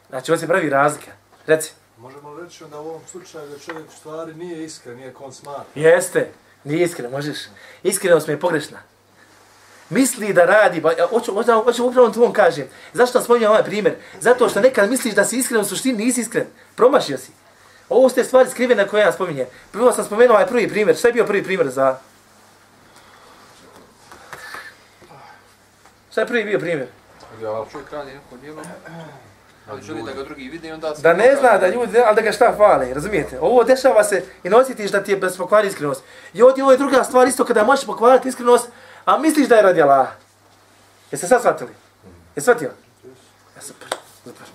[0.09, 1.11] Znači, ovo se pravi razlika.
[1.47, 1.73] Reci.
[1.99, 5.65] Možemo reći da u ovom slučaju da čovjek stvari nije iskren, nije kon smatra.
[5.75, 6.29] Jeste.
[6.65, 7.39] Nije iskren, možeš.
[7.83, 8.79] Iskrenost mi je pogrešna.
[9.91, 12.69] Misli da radi, ba, hoću, hoću, hoću upravo to vam kažem.
[12.93, 13.95] Zašto sam spominjao ovaj primjer?
[14.21, 16.47] Zato što nekad misliš da si iskren, u suštini nisi iskren.
[16.75, 17.31] Promašio si.
[17.89, 19.47] Ovo su te stvari skrivene koje ja spominjem.
[19.73, 20.97] Prvo sam spomenuo ovaj prvi primjer.
[20.97, 21.99] Šta je bio prvi primjer za...
[26.11, 26.89] Šta je prvi bio primjer?
[27.43, 28.63] Ja, Čovjek radi neko djelo,
[29.71, 30.95] ali želi da ga drugi vide i onda...
[30.99, 33.39] Da ne zna da ljudi, ali da ga šta fale, razumijete?
[33.41, 36.03] Ovo dešava se i nositiš da ti je bez pokvari iskrenost.
[36.35, 38.69] I ovdje ovo je druga stvar isto kada možeš pokvariti iskrenost,
[39.09, 40.09] a misliš da je radi Allah.
[41.11, 41.71] Jeste sad shvatili?
[42.37, 42.71] Jeste shvatio?
[43.57, 43.89] Ja, super,
[44.25, 44.47] super.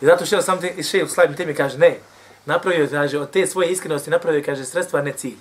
[0.00, 1.98] I zato što sam te, i šeji u slajim temi kaže, ne,
[2.44, 5.36] napravio, kaže, od te svoje iskrenosti napravio, kaže, sredstva ne cilj.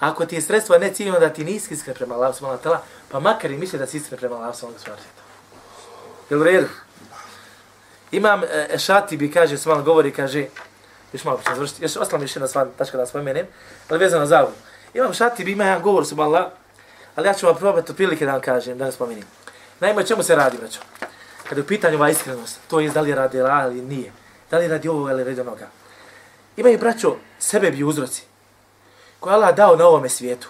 [0.00, 2.68] A ako ti je sredstva ne cilj, onda ti nisi iskren prema Allahu subhanahu wa
[2.68, 4.98] ta'ala, pa makar i misli da si iskren prema Allahu subhanahu wa ta'ala.
[6.30, 6.68] Jel u redu?
[8.12, 10.46] Imam e, e Šati bi kaže, s govori, kaže,
[11.12, 13.46] još malo ću završiti, još ostalo mi još jedna stvar, tačka da spomenem,
[13.88, 14.52] ali vezano za ovu.
[14.94, 16.46] Imam Šati bi ima jedan govor, subhanallah,
[17.16, 19.24] ali ja ću vam probati otprilike da vam kažem, da ne spomenim.
[19.80, 20.80] Naime, o čemu se radi, braćo?
[21.48, 24.12] Kada je u pitanju ova iskrenost, to je da li radi Allah ili nije,
[24.50, 25.68] da li radi ovo ili radi onoga.
[26.56, 28.22] Imaju, braćo, sebebi uzroci,
[29.20, 30.48] koje Allah dao na ovome svijetu.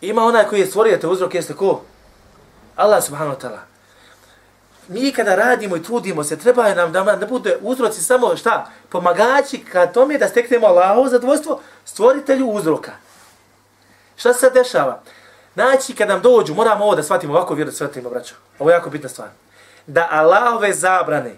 [0.00, 1.82] Ima onaj koji je stvorio te uzroke, jeste ko?
[2.76, 3.70] Allah subhanahu wa ta'ala
[4.90, 8.70] mi kada radimo i trudimo se, treba nam da, da bude uzroci samo šta?
[8.88, 12.92] Pomagači ka tome da steknemo Allahovo zadovoljstvo, stvoritelju uzroka.
[14.20, 15.00] Šta se dešava?
[15.54, 18.34] Znači, kad nam dođu, moramo ovo da shvatimo, ovako vjeru da shvatimo, braćo.
[18.58, 19.28] Ovo je jako bitna stvar.
[19.86, 21.34] Da Allahove zabrane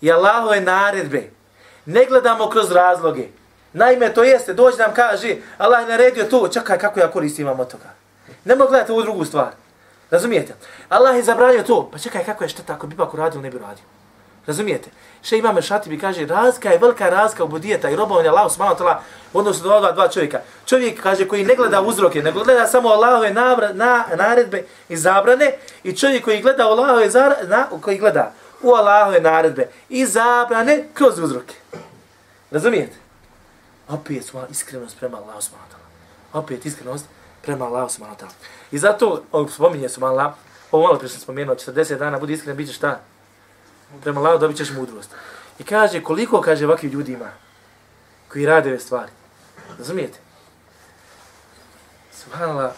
[0.00, 1.30] i Allahove naredbe
[1.86, 3.28] ne gledamo kroz razloge.
[3.72, 7.60] Naime, to jeste, dođe nam kaže, Allah je naredio to, čekaj kako ja koristim imam
[7.60, 7.94] od toga.
[8.44, 9.50] Ne mogu gledati ovu drugu stvar.
[10.10, 10.54] Razumijete?
[10.88, 11.88] Allah je zabranio to.
[11.92, 13.84] Pa čekaj, kako je šteta ako bi ipak uradio, ne bi uradio.
[14.46, 14.90] Razumijete?
[15.22, 18.76] Še imam šati bi kaže, razka je velika razka u budijeta i robovanja Allah subhanahu
[18.76, 18.96] wa ta'ala
[19.32, 20.40] u odnosu do ova dva čovjeka.
[20.66, 25.52] Čovjek, kaže, koji ne gleda uzroke, nego gleda samo Allahove navra, na, naredbe i zabrane
[25.82, 28.32] i čovjek koji gleda Allahove zar, na, koji gleda
[28.62, 31.54] u Allahove naredbe i zabrane kroz uzroke.
[32.50, 32.96] Razumijete?
[33.88, 36.40] Opet su iskrenost prema Allahu subhanahu wa ta'ala.
[36.42, 37.04] Opet iskrenost
[37.42, 38.34] prema Allahu subhanahu wa ta'ala.
[38.70, 40.32] I zato, on spominje su ta'ala,
[40.72, 43.00] ovo malo prije sam spomenuo, 40 dana, budi iskren, bit će šta?
[44.02, 45.10] Prema Allahu dobit ćeš mudrost.
[45.58, 47.30] I kaže, koliko, kaže, ovakvi ljudi ima
[48.28, 49.12] koji rade ove stvari.
[49.78, 50.18] Razumijete?
[52.12, 52.72] Subhanallah,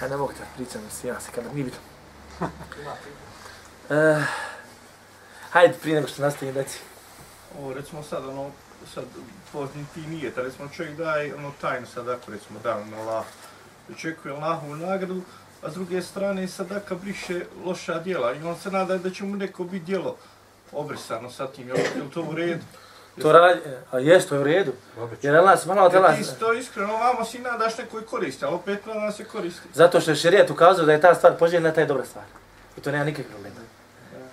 [0.00, 1.80] a ne mogu da pričam, ja se kada nije bitno.
[2.40, 2.48] Uh,
[5.52, 6.78] hajde, prije nego što nastavim, reci.
[7.58, 8.50] Ovo, recimo sad, ono,
[8.94, 9.04] sad,
[9.52, 13.24] pozni ti nije, da recimo čovjek daje, ono, tajno sadako, recimo, da, ono, Allah,
[13.90, 15.22] očekuje Allahovu nagradu,
[15.62, 19.36] a s druge strane sadaka briše loša djela i on se nada da će mu
[19.36, 20.16] neko biti djelo
[20.72, 22.64] obrisano sa tim, je li to u redu?
[23.22, 24.72] To radi, a jes, to je u redu.
[25.22, 28.54] Jer Allah subhanahu wa Jer ta'ala, ti to iskreno, vamo si nadaš nekoj koristi, ali
[28.54, 29.68] opet na nas se koristi.
[29.74, 32.24] zato što je šerijat ukazao da je ta stvar poželjna, ta je dobra stvar.
[32.78, 33.56] I to nema nikakvih problema.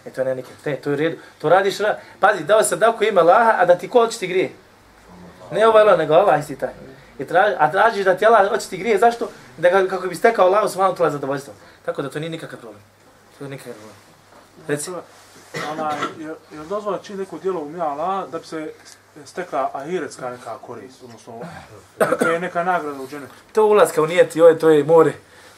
[0.05, 1.17] E to nema nikakvih, ne, to je u redu.
[1.41, 1.99] To radiš, ra...
[2.19, 4.51] pazi, dao se dao ko ima Laha, a da ti ko hoće ti grije?
[5.51, 6.73] Ne ovaj Allah, nego Allah isti taj.
[7.19, 9.29] I traži, a tražiš da ti Allah hoće ti grije, zašto?
[9.57, 11.53] Da ga, kako bi stekao Allah subhanahu wa ta'ala zadovoljstvo.
[11.85, 12.81] Tako da to nije nikakav problem.
[13.37, 13.95] To je nikakav problem.
[14.67, 14.91] Reci.
[15.71, 18.73] Ona, je, je dozvoljeno čini neko djelo u Allah da bi se
[19.25, 21.41] stekla ahiretska neka korist, odnosno
[21.99, 23.33] neka, je neka nagrada u dženetu.
[23.53, 25.13] To ulaska u nijet, joj, to je more.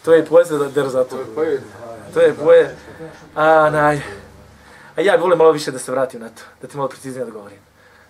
[0.06, 1.18] To je pojezda da der za to.
[1.36, 1.62] To je.
[2.14, 2.76] To je boje.
[3.36, 4.02] A, naj.
[4.96, 7.26] A ja bih volio malo više da se vratim na to, da ti malo preciznije
[7.26, 7.60] odgovorim.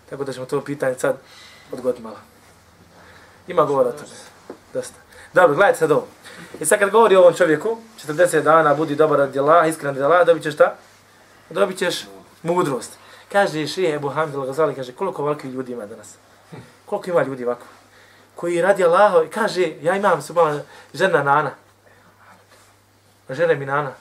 [0.09, 1.17] Tako da ćemo to pitanje sad
[1.71, 2.17] odgoditi malo.
[3.47, 4.07] Ima govora o tome.
[4.73, 5.04] Dosta.
[5.35, 6.07] Dobro, gledajte sad ovo.
[6.59, 7.77] I sad kad govori o ovom čovjeku,
[8.07, 10.75] 40 dana, budi dobar radi Allah, iskren radi Allah, dobit ćeš šta?
[11.49, 12.05] Dobit ćeš
[12.43, 12.97] mudrost.
[13.31, 16.15] Kaže Šije Ebu Hamid al-Ghazali, kaže, koliko ovakvih ljudi ima danas?
[16.85, 17.65] Koliko ima ljudi ovako?
[18.35, 20.59] Koji radi Allaho, i kaže, ja imam subhala
[20.93, 21.51] žena Nana.
[23.29, 23.91] Žena mi Nana.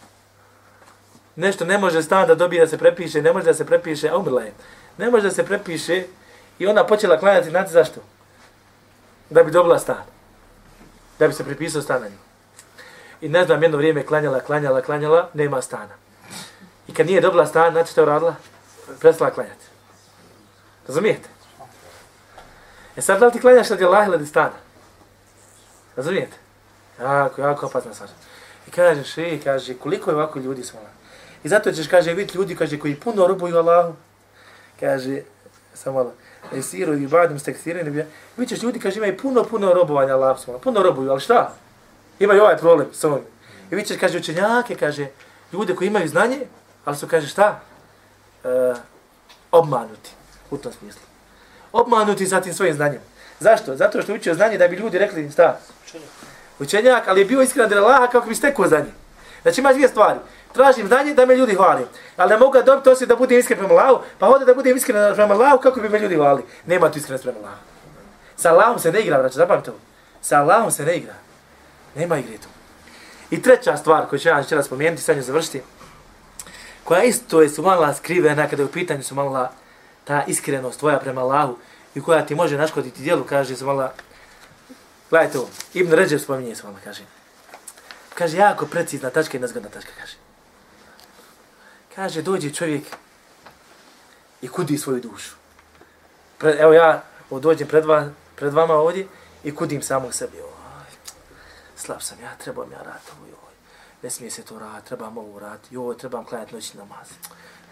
[1.37, 4.17] Nešto ne može stan da dobije da se prepiše, ne može da se prepiše, a
[4.17, 4.53] umrla je.
[4.99, 6.05] Ne može da se prepiše
[6.59, 8.01] i ona počela klanjati, znate zašto?
[9.31, 10.14] Da bi dobila stan.
[11.19, 12.05] Da bi se prepisao stan.
[13.21, 15.95] I ne znam, jedno vrijeme klanjala, klanjala, klanjala, nema stana.
[16.89, 18.35] I kad nije dobila stan, znači što je uradila?
[19.01, 19.65] Prestala klanjati.
[20.87, 21.29] Razumijete?
[22.97, 24.59] E sad da li ti klanjaš radi Allah ili stana?
[25.97, 26.37] Razumijete?
[27.01, 28.11] Jako, jako opasna stvar.
[28.69, 30.89] I kažeš, i kaže, koliko je ovako ljudi smola.
[31.45, 33.95] I zato ćeš, kaže, vidjeti ljudi, kaže, koji puno robuju Allahu.
[34.81, 35.23] Kaže,
[35.75, 36.13] samo malo,
[36.53, 36.61] e
[37.03, 38.05] i badim steksirani,
[38.37, 40.59] vi ćeš ljudi, kaže, imaju puno, puno robovanja Allahu.
[40.63, 41.53] Puno robuju, ali šta?
[42.19, 43.25] Imaju ovaj problem s ovim.
[43.71, 45.07] I vi ćeš, kaže, učenjake, kaže,
[45.53, 46.39] ljude koji imaju znanje,
[46.85, 47.61] ali su, kaže, šta?
[48.45, 48.75] E,
[49.51, 50.11] obmanuti,
[50.51, 51.03] u tom smislu.
[51.73, 53.01] Obmanuti za tim svojim znanjem.
[53.41, 53.77] Zašto?
[53.77, 55.59] Zato što je učio znanje da bi ljudi rekli, šta?
[56.59, 59.04] Učenjak, ali je bio iskren da Allaha kako bi stekao znanje.
[59.45, 60.19] Znači imaš dvije stvari.
[60.53, 61.87] Tražim znanje da me ljudi hvali.
[62.17, 64.77] Ali ne mogu ga dobiti osim da budem iskren prema Allahu, pa hoda da budem
[64.77, 66.43] iskren prema Allahu kako bi me ljudi hvali.
[66.67, 67.61] Nema tu iskrenost prema Allahu.
[68.37, 69.81] Sa Allahom se ne igra, znači zapamte ovo.
[70.23, 71.15] Sa Allahom se ne igra.
[71.95, 72.49] Nema igre tu.
[73.31, 75.63] I treća stvar koju ću ja večeras spomenuti, sad ću završiti,
[76.85, 79.53] koja isto je sumala skrivena kada je u pitanju sumala
[80.05, 81.57] ta iskrenost tvoja prema Allahu
[81.95, 83.93] i koja ti može naškoditi djelu, kaže sumala,
[85.11, 87.03] gledajte ovo, Ibn Ređev spominje sumala, kaže,
[88.15, 90.17] kaže, jako precizna tačka i nezgodna tačka, kaže.
[91.95, 92.85] Kaže, dođe čovjek
[94.43, 95.35] i kudi svoju dušu.
[96.39, 99.07] Pre, evo ja dođem pred, va, pred vama ovdje
[99.45, 100.37] i kudim samog sebi.
[100.37, 100.91] Oj,
[101.77, 103.55] slab sam ja, trebam ja rad ovo, joj.
[104.03, 107.09] Ne smije se to rad, trebam ovo rad, joj, trebam klanjati noćni namaz.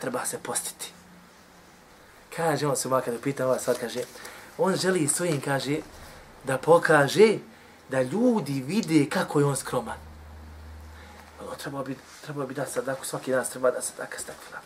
[0.01, 0.93] Treba se postiti.
[2.37, 4.01] Kaže, on se uvijek kada pita ova sad, kaže,
[4.59, 5.77] on želi svojim, kaže,
[6.45, 7.39] da pokaže
[7.89, 10.12] da ljudi vide kako je on skroman.
[11.53, 14.61] Ono, treba bi, treba bi da sadaku, svaki dan treba da se tako stakvila.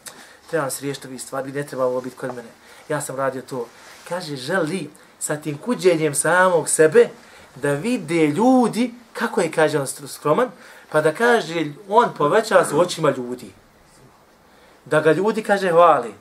[0.51, 2.49] Trebam se riješiti ovih stvari, ne treba ovo biti kod mene.
[2.89, 3.67] Ja sam radio to.
[4.09, 7.09] Kaže, želi sa tim kuđenjem samog sebe
[7.55, 10.51] da vide ljudi kako je, kaže on skroman,
[10.93, 13.53] pa da kaže, on poveća se u očima ljudi.
[14.85, 16.15] Da ga ljudi, kaže, hvali.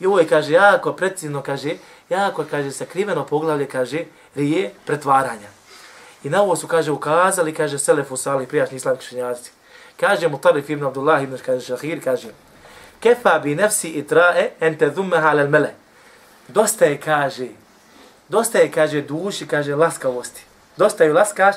[0.00, 1.76] I ovo je, kaže, jako precizno, kaže,
[2.08, 4.04] jako, kaže, sakriveno poglavlje, kaže,
[4.34, 5.48] rije pretvaranja.
[6.24, 9.55] I na ovo su, kaže, ukazali, kaže, Selefu Sali, prijašnji islamski šenjaci.
[10.00, 12.28] Kaže mu Tarif ibn Abdullah ibn kaže, Šahir, kaže,
[13.00, 15.72] kefa bi nefsi itrae ente dhummeha alel mele.
[16.48, 17.48] Dosta je, kaže,
[18.28, 20.44] dosta je, kaže, duši, kaže, laskavosti.
[20.76, 21.56] Dosta je laskaš,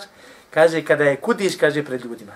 [0.50, 2.34] kaže, kada je kudiš, kaže, pred ljudima.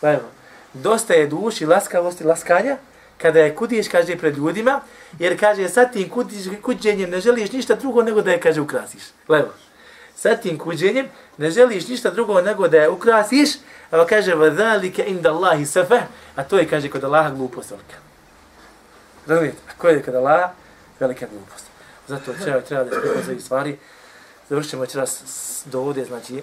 [0.00, 0.28] Pa evo,
[0.72, 2.76] dosta je duši, laskavosti, laskanja,
[3.18, 4.80] kada je kudiš, kaže, pred ljudima,
[5.18, 9.02] jer, kaže, sa tim kudiš, kuđenjem ne želiš ništa drugo nego da je, kaže, ukrasiš.
[9.26, 9.63] Pa evo
[10.24, 11.08] sa tim kuđenjem
[11.38, 13.50] ne želiš ništa drugo nego da je ukrasiš,
[13.90, 16.00] a kaže, vadalike inda Allahi sefe,
[16.36, 17.96] a to je, kaže, kod Allaha glupost velika.
[19.26, 19.58] Razumijete?
[19.68, 20.52] A ko je kod Allaha?
[21.00, 21.66] Velika glupost.
[22.08, 23.78] Zato treba, treba da se za stvari.
[24.48, 25.22] Završimo večeras
[25.64, 26.42] do ovdje, znači, e,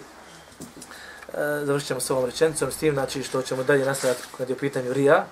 [1.65, 4.59] završit ćemo s ovom rečenicom, s tim znači što ćemo dalje nastaviti kad je u
[4.59, 5.25] pitanju Rija,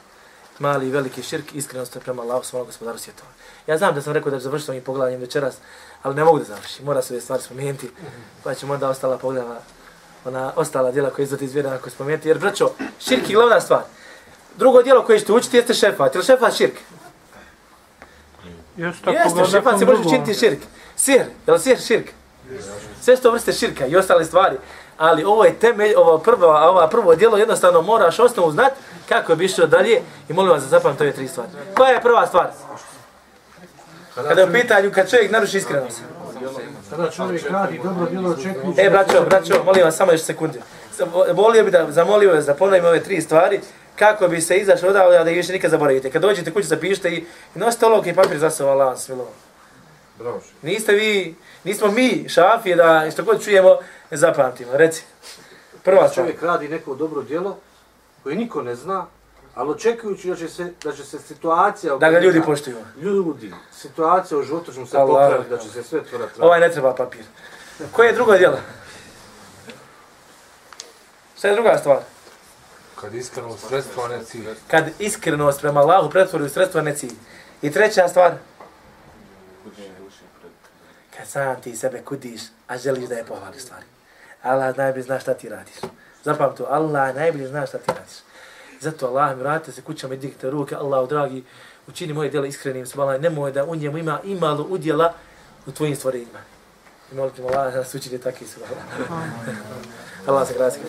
[0.60, 3.30] mali i veliki širk, iskrenost prema Allahu svojom gospodaru svjetova.
[3.68, 5.56] Ja znam da sam rekao da ću završiti ovim pogledanjem večeras,
[6.04, 7.90] ali ne mogu da završim, mora se ove stvari spomenuti,
[8.44, 9.56] pa ćemo onda ostala pogledama,
[10.26, 13.82] ona ostala djela koja izvati iz vjera ako spomenuti, jer braćo, širk je glavna stvar.
[14.58, 16.74] Drugo djelo koje ćete učiti jeste šefat, ili šefat širk?
[18.78, 20.60] Jeste, Jeste, šefat se može učiniti širk.
[20.96, 22.10] Sir, je li sir širk?
[23.02, 24.58] Sve što vrste širka i ostale stvari.
[24.98, 28.72] Ali ovo je temelj, ovo prvo, ova prvo djelo jednostavno moraš osnovu znat
[29.10, 31.50] kako bi išao dalje i molim vas da zapamte ove tri stvari.
[31.76, 32.52] Koja je prva stvar?
[34.28, 36.02] Kada je u pitanju, kad čovjek naruši iskrenost.
[36.90, 38.82] Kada čovjek radi dobro djelo očekujući...
[38.82, 40.60] E, braćo, braćo, molim vas samo još sekunde.
[41.34, 43.60] Volio bi da zamolio vas da ponovim ove tri stvari
[43.96, 46.12] kako bi se izašlo odavlja da ih više nikad zaboravite.
[46.12, 48.98] Kad dođete kući zapišite i, nosite olovke i papir za sobom, Allah.
[50.20, 50.42] Bravo.
[50.62, 53.78] Niste vi, nismo mi šafije da što god čujemo
[54.12, 54.72] zapamtimo.
[54.74, 55.04] Reci.
[55.84, 56.26] Prva stvar.
[56.26, 57.58] Čovjek radi neko dobro djelo
[58.24, 59.06] koje niko ne zna,
[59.56, 61.98] ali očekujući da će se, da će se situacija...
[61.98, 62.78] Da ga ljudi poštuju.
[63.02, 65.28] Ljudi, situacija u životu će mu se Allah.
[65.28, 66.42] popraviti, da će se sve to ratravati.
[66.42, 67.26] Ovaj ne treba papir.
[67.92, 68.58] Koje je drugo djelo?
[71.38, 71.98] Šta je druga stvar?
[73.02, 74.48] Kad iskreno sredstvo, a ne cilj.
[74.68, 77.16] Kad iskrenost prema Allahu pretvori u sredstvo, a ne cilj.
[77.62, 78.34] I treća stvar?
[81.18, 83.86] Kad sam ti sebe kudiš, a želiš da je pohvali stvari.
[84.44, 85.76] Allah najbolje zna šta ti radiš.
[86.24, 88.29] Zapam to, Allah najbolje zna šta ti radiš.
[88.80, 91.44] Zato Allah mi vratite se kućama i dignite ruke, Allahu dragi,
[91.88, 95.14] učini moje djela iskrenim, subhanallah, nemoj da u njemu ima imalo udjela
[95.68, 96.40] u tvojim stvorenjima.
[97.12, 99.20] I molite Allah da nas učini takvi subhanallah.
[100.28, 100.80] Allah se grasi.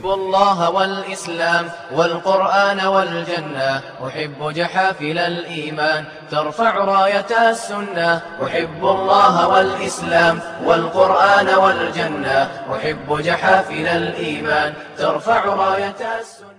[0.00, 11.48] أحب الله والإسلام والقرآن والجنة أحب جحافل الإيمان ترفع راية السنة أحب الله والإسلام والقرآن
[11.48, 12.38] والجنة
[12.74, 16.49] أحب جحافل الإيمان ترفع راية السنة